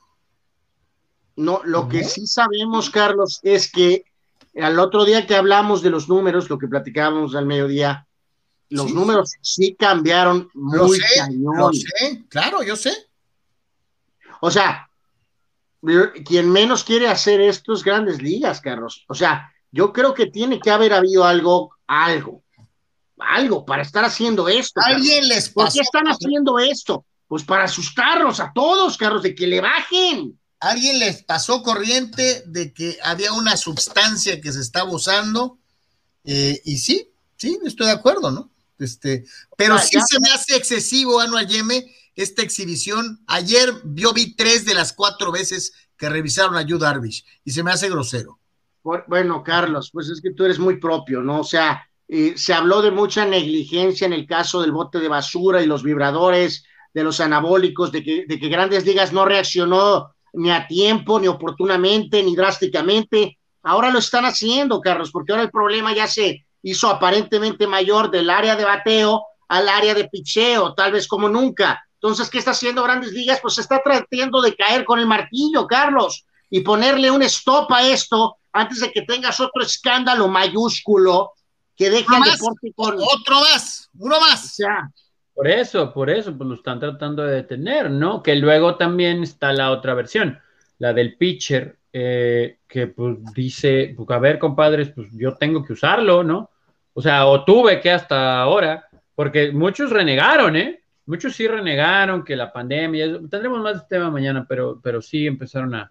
[1.37, 4.07] No, lo que sí sabemos, Carlos, es que
[4.59, 8.07] al otro día que hablamos de los números, lo que platicábamos al mediodía,
[8.71, 12.95] los números sí cambiaron muy lo sé, claro, yo sé.
[14.41, 14.89] O sea,
[16.25, 19.05] quien menos quiere hacer esto es grandes ligas, Carlos.
[19.09, 22.45] O sea, yo creo que tiene que haber habido algo, algo,
[23.19, 24.81] algo para estar haciendo esto.
[24.81, 25.55] Alguien les pasó.
[25.55, 27.05] ¿Por qué están haciendo esto?
[27.27, 30.39] Pues para asustarlos a todos, Carlos, de que le bajen.
[30.61, 35.59] Alguien les pasó corriente de que había una sustancia que se estaba usando
[36.23, 38.53] eh, y sí, sí, estoy de acuerdo, ¿no?
[38.79, 39.25] Este,
[39.57, 43.25] pero sí se me hace excesivo, Anual Yeme, esta exhibición.
[43.27, 47.65] Ayer yo vi tres de las cuatro veces que revisaron a Yu Darvish y se
[47.65, 48.39] me hace grosero.
[48.85, 51.41] Bueno, Carlos, pues es que tú eres muy propio, ¿no?
[51.41, 55.63] O sea, eh, se habló de mucha negligencia en el caso del bote de basura
[55.63, 60.51] y los vibradores, de los anabólicos, de que, de que Grandes Ligas no reaccionó ni
[60.51, 63.39] a tiempo, ni oportunamente, ni drásticamente.
[63.63, 68.29] Ahora lo están haciendo, Carlos, porque ahora el problema ya se hizo aparentemente mayor del
[68.29, 71.83] área de bateo al área de picheo, tal vez como nunca.
[71.95, 73.41] Entonces, ¿qué está haciendo Grandes Ligas?
[73.41, 78.37] Pues está tratando de caer con el martillo, Carlos, y ponerle un stop a esto
[78.55, 81.33] antes de que tengas otro escándalo mayúsculo
[81.77, 82.95] que deje deporte con...
[82.95, 84.57] Otro más, uno más.
[85.35, 88.23] Por eso, por eso, pues lo están tratando de detener, ¿no?
[88.23, 90.39] Que luego también está la otra versión,
[90.79, 95.73] la del pitcher, eh, que pues dice, pues, a ver, compadres, pues yo tengo que
[95.73, 96.51] usarlo, ¿no?
[96.93, 100.81] O sea, o tuve que hasta ahora, porque muchos renegaron, ¿eh?
[101.07, 105.75] Muchos sí renegaron que la pandemia, tendremos más de tema mañana, pero, pero sí empezaron
[105.75, 105.91] a,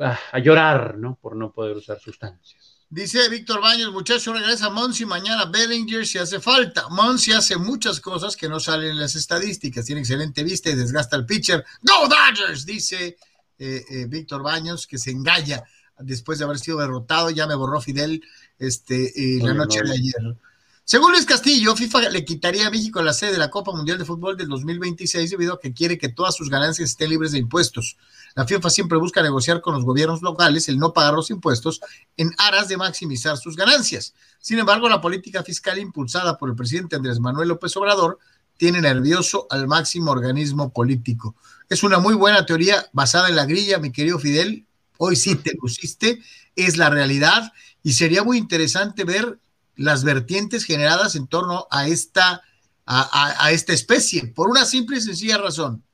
[0.00, 1.18] a, llorar, ¿no?
[1.20, 2.76] Por no poder usar sustancias.
[2.88, 6.88] Dice Víctor Baños, muchacho, regresa Monsi mañana Bellinger si hace falta.
[6.88, 11.16] Monsi hace muchas cosas que no salen en las estadísticas, tiene excelente vista y desgasta
[11.16, 11.64] al pitcher.
[11.82, 12.64] ¡Go Dodgers!
[12.64, 13.16] Dice
[13.58, 15.64] eh, eh, Víctor Baños, que se engalla
[15.98, 18.22] después de haber sido derrotado, ya me borró Fidel
[18.58, 20.36] este, eh, la noche de ayer.
[20.84, 24.04] Según Luis Castillo, FIFA le quitaría a México la sede de la Copa Mundial de
[24.04, 27.96] Fútbol del 2026 debido a que quiere que todas sus ganancias estén libres de impuestos.
[28.36, 31.80] La FIFA siempre busca negociar con los gobiernos locales el no pagar los impuestos
[32.18, 34.12] en aras de maximizar sus ganancias.
[34.38, 38.18] Sin embargo, la política fiscal impulsada por el presidente Andrés Manuel López Obrador
[38.58, 41.34] tiene nervioso al máximo organismo político.
[41.70, 44.66] Es una muy buena teoría basada en la grilla, mi querido Fidel.
[44.98, 46.20] Hoy sí te luciste,
[46.54, 49.38] es la realidad y sería muy interesante ver
[49.76, 52.42] las vertientes generadas en torno a esta,
[52.84, 55.85] a, esta especie, por una simple y sencilla razón.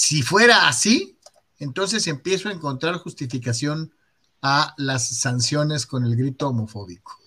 [0.00, 1.18] Si fuera así,
[1.58, 3.92] entonces empiezo a encontrar justificación
[4.40, 7.18] a las sanciones con el grito homofóbico.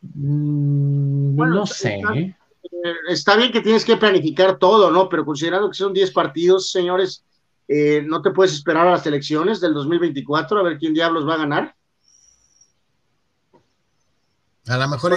[0.00, 1.98] Mm, no sé.
[1.98, 2.34] Eh,
[3.08, 5.08] está, bien que tienes que planificar todo, ¿no?
[5.08, 7.24] Pero considerando que son 10 partidos, señores,
[7.66, 11.34] eh, ¿no te puedes esperar a las elecciones del 2024 a ver quién diablos va
[11.34, 11.74] a ganar?
[14.68, 15.16] A lo mejor,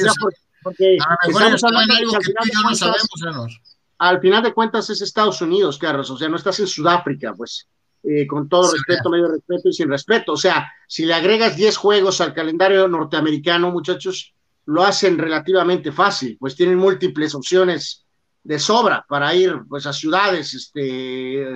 [0.64, 3.62] porque, estamos hablando algo que tú y yo no sabemos,
[4.02, 7.70] Al final de cuentas es Estados Unidos, Carlos, o sea, no estás en Sudáfrica, pues,
[8.02, 10.34] eh, con todo respeto, medio respeto y sin respeto.
[10.34, 14.34] O sea, si le agregas 10 juegos al calendario norteamericano, muchachos,
[14.66, 18.04] lo hacen relativamente fácil, pues tienen múltiples opciones
[18.44, 21.56] de sobra para ir pues a ciudades, este.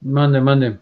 [0.00, 0.78] Mande, mande.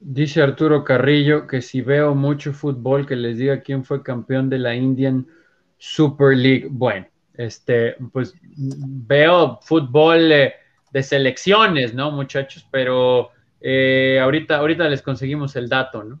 [0.00, 4.58] Dice Arturo Carrillo que si veo mucho fútbol, que les diga quién fue campeón de
[4.58, 5.28] la Indian
[5.76, 6.66] Super League.
[6.68, 7.06] Bueno,
[7.38, 10.54] este, pues veo fútbol eh,
[10.92, 12.66] de selecciones, ¿no, muchachos?
[12.70, 13.30] Pero
[13.60, 16.20] eh, ahorita, ahorita les conseguimos el dato, ¿no?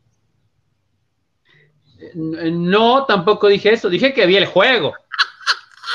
[2.14, 3.90] No, tampoco dije eso.
[3.90, 4.94] Dije que vi el juego.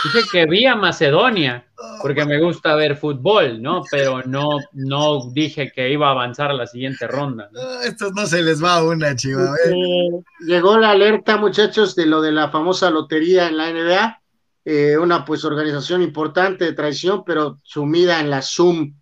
[0.03, 1.65] Dije que vi a Macedonia
[2.01, 3.83] porque me gusta ver fútbol, ¿no?
[3.89, 7.49] Pero no, no dije que iba a avanzar a la siguiente ronda.
[7.51, 7.81] ¿no?
[7.81, 9.55] estos no se les va una, chiva.
[9.65, 10.09] Eh,
[10.41, 14.22] llegó la alerta, muchachos, de lo de la famosa lotería en la NBA.
[14.65, 18.93] Eh, una pues organización importante de traición, pero sumida en la Zoom.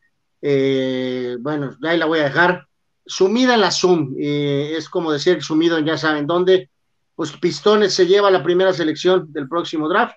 [0.42, 2.68] Eh, bueno, ahí la voy a dejar.
[3.06, 4.16] Sumida en la Zoom.
[4.18, 6.70] es como decir sumido en ya saben dónde.
[7.16, 10.16] Pues Pistones se lleva la primera selección del próximo draft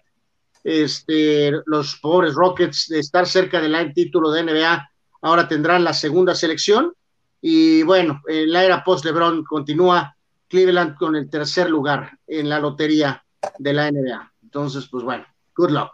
[0.62, 4.88] Este, los pobres Rockets de estar cerca del título de NBA
[5.24, 6.92] ahora tendrán la segunda selección.
[7.40, 10.16] Y bueno, en la era post-LeBron continúa
[10.48, 13.24] Cleveland con el tercer lugar en la lotería
[13.58, 14.32] de la NBA.
[14.42, 15.24] Entonces, pues bueno,
[15.56, 15.92] good luck.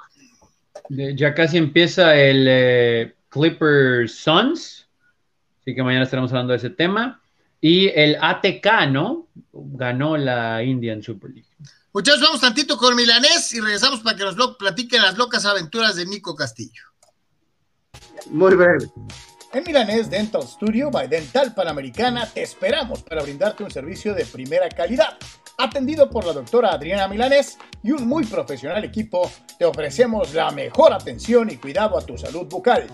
[0.89, 4.89] Ya casi empieza el eh, Clippers Suns,
[5.61, 7.23] así que mañana estaremos hablando de ese tema.
[7.61, 9.29] Y el ATK, ¿no?
[9.53, 11.49] Ganó la Indian Super League.
[11.93, 16.07] Muchachos, vamos tantito con Milanés y regresamos para que nos platiquen las locas aventuras de
[16.07, 16.85] Nico Castillo.
[18.31, 18.87] Muy breve.
[19.53, 24.69] En Milanés Dental Studio by Dental Panamericana te esperamos para brindarte un servicio de primera
[24.69, 25.19] calidad.
[25.63, 30.95] Atendido por la doctora Adriana Milanés y un muy profesional equipo, te ofrecemos la mejor
[30.95, 32.87] atención y cuidado a tu salud bucal.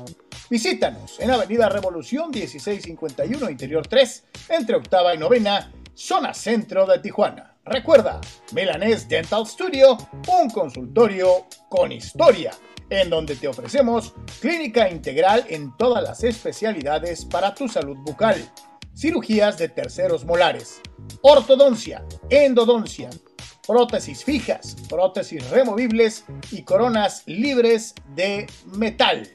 [0.50, 7.54] Visítanos en Avenida Revolución 1651 Interior 3, entre octava y novena, zona centro de Tijuana.
[7.64, 9.96] Recuerda, Milanés Dental Studio,
[10.26, 12.50] un consultorio con historia
[12.90, 18.44] en donde te ofrecemos clínica integral en todas las especialidades para tu salud bucal,
[18.96, 20.80] cirugías de terceros molares,
[21.20, 23.10] ortodoncia, endodoncia,
[23.66, 29.28] prótesis fijas, prótesis removibles y coronas libres de metal.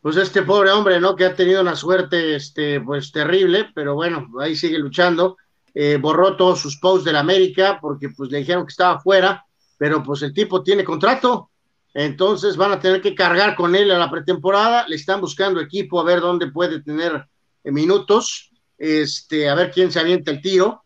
[0.00, 1.14] Pues este pobre hombre, ¿no?
[1.14, 5.36] Que ha tenido una suerte, este, pues terrible, pero bueno, ahí sigue luchando.
[5.74, 9.46] Eh, borró todos sus posts de la América porque pues le dijeron que estaba fuera
[9.78, 11.50] pero pues el tipo tiene contrato,
[11.94, 16.00] entonces van a tener que cargar con él a la pretemporada, le están buscando equipo
[16.00, 17.26] a ver dónde puede tener
[17.64, 20.82] eh, minutos, este, a ver quién se avienta el tiro,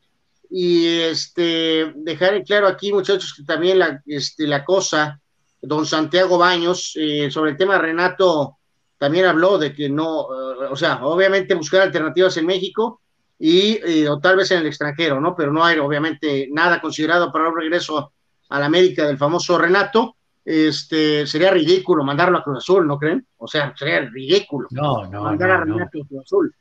[0.48, 5.20] y este, dejar en claro aquí, muchachos, que también la, este, la cosa,
[5.62, 8.56] don Santiago Baños, eh, sobre el tema Renato,
[8.98, 13.00] también habló de que no, eh, o sea, obviamente buscar alternativas en México
[13.38, 15.34] y o tal vez en el extranjero, ¿no?
[15.34, 18.12] Pero no hay obviamente nada considerado para un regreso
[18.58, 23.26] la América del famoso Renato, este, sería ridículo mandarlo a Cruz Azul, ¿no creen?
[23.36, 24.66] O sea, sería ridículo.
[24.70, 25.22] No, no.
[25.22, 26.54] Mandar a Renato a Cruz Azul.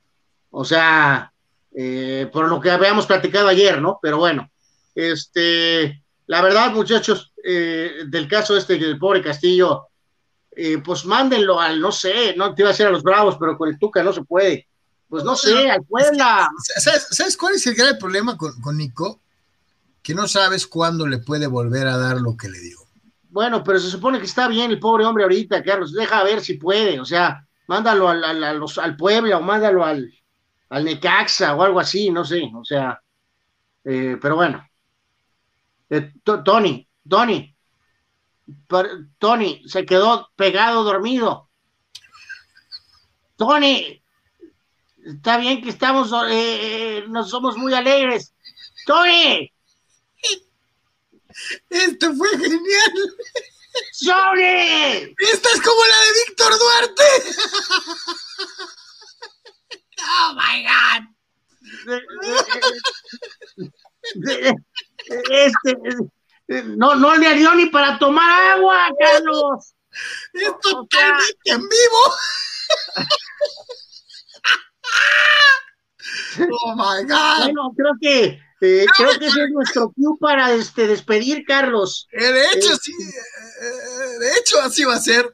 [0.52, 1.32] O sea,
[1.72, 4.00] eh, por lo que habíamos platicado ayer, ¿no?
[4.02, 4.50] Pero bueno,
[4.96, 9.88] este, la verdad, muchachos, eh, del caso este del pobre Castillo,
[10.52, 13.58] eh, pues mándenlo al, no sé, no te iba a decir a los Bravos, pero
[13.58, 14.68] con el Tuca no se puede.
[15.08, 16.50] Pues no sé, al Puebla.
[16.78, 19.20] ¿Sabes, cuál es el gran problema con, con Nico?
[20.02, 22.78] que no sabes cuándo le puede volver a dar lo que le dio.
[23.30, 25.94] Bueno, pero se supone que está bien el pobre hombre ahorita, Carlos.
[25.94, 27.00] Deja ver si puede.
[27.00, 30.12] O sea, mándalo al, al, al Puebla o mándalo al,
[30.70, 32.50] al Necaxa o algo así, no sé.
[32.54, 33.02] O sea,
[33.84, 34.66] eh, pero bueno.
[35.90, 37.56] Eh, Tony, Tony,
[39.18, 41.50] Tony se quedó pegado dormido.
[43.38, 44.04] Tony,
[45.04, 48.34] está bien que estamos, eh, no somos muy alegres.
[48.86, 49.52] Tony,
[51.70, 53.16] esto fue genial.
[53.92, 55.14] ¡Sony!
[55.18, 57.04] Esta es como la de Víctor Duarte.
[60.02, 61.04] Oh my God.
[65.30, 65.78] Este,
[66.64, 69.76] no, no le dio ni para tomar agua, Carlos.
[70.34, 72.16] Es totalmente en vivo.
[76.64, 77.44] Oh my God.
[77.44, 82.08] Bueno, creo que eh, creo que ese es nuestro cue para este, despedir, Carlos.
[82.12, 85.24] Eh, de hecho, sí, eh, de hecho, así va a ser.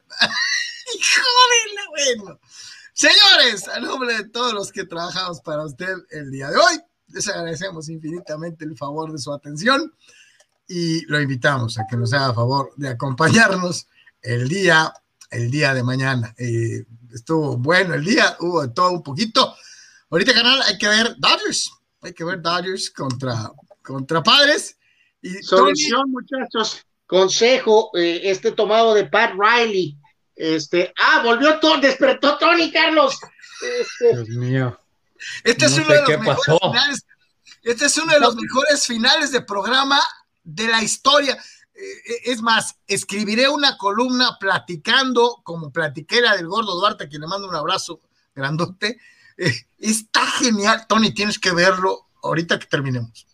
[0.86, 2.40] Joder, bueno.
[2.96, 7.28] Señores, a nombre de todos los que trabajamos para usted el día de hoy, les
[7.28, 9.92] agradecemos infinitamente el favor de su atención
[10.66, 13.86] y lo invitamos a que nos haga favor de acompañarnos
[14.22, 14.94] el día,
[15.30, 16.34] el día de mañana.
[17.12, 19.54] estuvo bueno el día, hubo todo un poquito.
[20.08, 21.70] Ahorita, canal, hay que ver Dodgers
[22.00, 24.78] hay que ver Dodgers contra, contra Padres.
[25.20, 26.82] Y Solución, muchachos.
[27.06, 29.98] Consejo, eh, este tomado de Pat Riley.
[30.36, 33.18] Este, ah, volvió todo, despertó Tony Carlos.
[33.80, 34.78] Este, Dios mío.
[35.42, 37.06] Este es uno de los mejores finales.
[37.62, 40.00] Este es uno de los mejores finales de programa
[40.44, 41.34] de la historia.
[41.74, 47.22] Eh, eh, es más, escribiré una columna platicando, como platiquera del gordo Duarte, a quien
[47.22, 48.00] le mando un abrazo
[48.34, 49.00] grandote,
[49.78, 53.26] está genial, Tony, tienes que verlo ahorita que terminemos.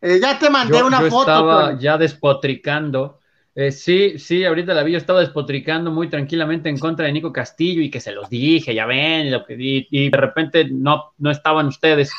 [0.00, 1.30] Eh, ya te mandé una yo foto.
[1.30, 3.19] Estaba ya despotricando
[3.54, 7.32] Eh, sí, sí, ahorita la vi, yo estaba despotricando muy tranquilamente en contra de Nico
[7.32, 11.12] Castillo y que se los dije, ya ven, lo que, y, y de repente no,
[11.18, 12.12] no estaban ustedes,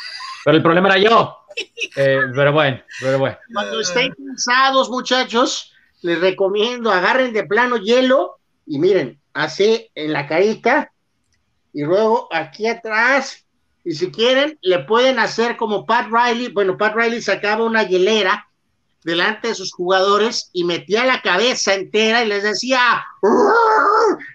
[0.44, 1.38] pero el problema era yo.
[1.96, 3.36] Eh, pero bueno, pero bueno.
[3.52, 5.72] Cuando estén cansados, muchachos,
[6.02, 10.92] les recomiendo agarren de plano hielo y miren, así en la carita
[11.72, 13.46] y luego aquí atrás.
[13.84, 16.52] Y si quieren, le pueden hacer como Pat Riley.
[16.52, 18.48] Bueno, Pat Riley sacaba una hielera
[19.04, 23.04] delante de sus jugadores y metía la cabeza entera y les decía,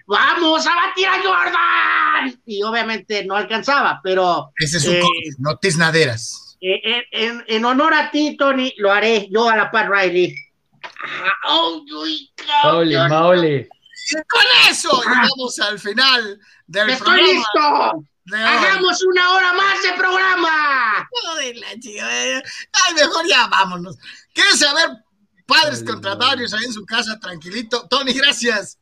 [0.06, 2.40] vamos a batir a Jordan.
[2.46, 4.52] Y obviamente no alcanzaba, pero...
[4.56, 5.02] Ese es un eh,
[5.38, 6.56] no tiznaderas.
[6.60, 10.34] Eh, en, en, honor a ti, Tony, lo haré yo a la Pat Riley.
[11.48, 11.82] Oh,
[12.64, 13.68] Mauli, Mauli.
[14.28, 18.04] con eso llegamos al final del ¡Estoy listo!
[18.34, 21.08] ¡Hagamos una hora más de programa!
[22.72, 23.96] Ay, mejor ya vámonos.
[24.38, 25.02] ¿Quieres saber
[25.46, 27.88] padres contratarios ahí en su casa, tranquilito?
[27.88, 28.78] Tony, gracias.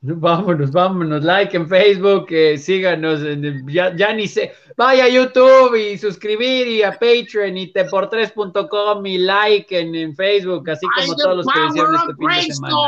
[0.00, 3.20] Vámonos, vámonos, like en Facebook, eh, síganos,
[3.66, 9.18] ya, ya, ni sé, vaya a YouTube y suscribir y a Patreon y teportres.com y
[9.18, 12.74] like en, en, Facebook, así como todos los que hicieron este fin de semana.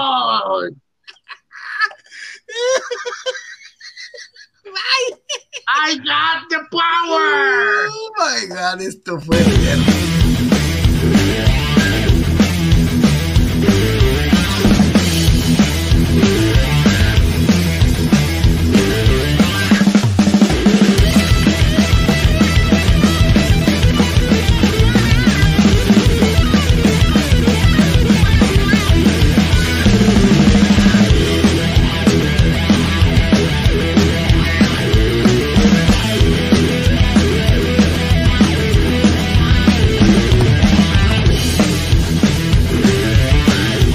[5.68, 7.88] I got the power.
[7.90, 10.21] Oh my god, esto fue bien.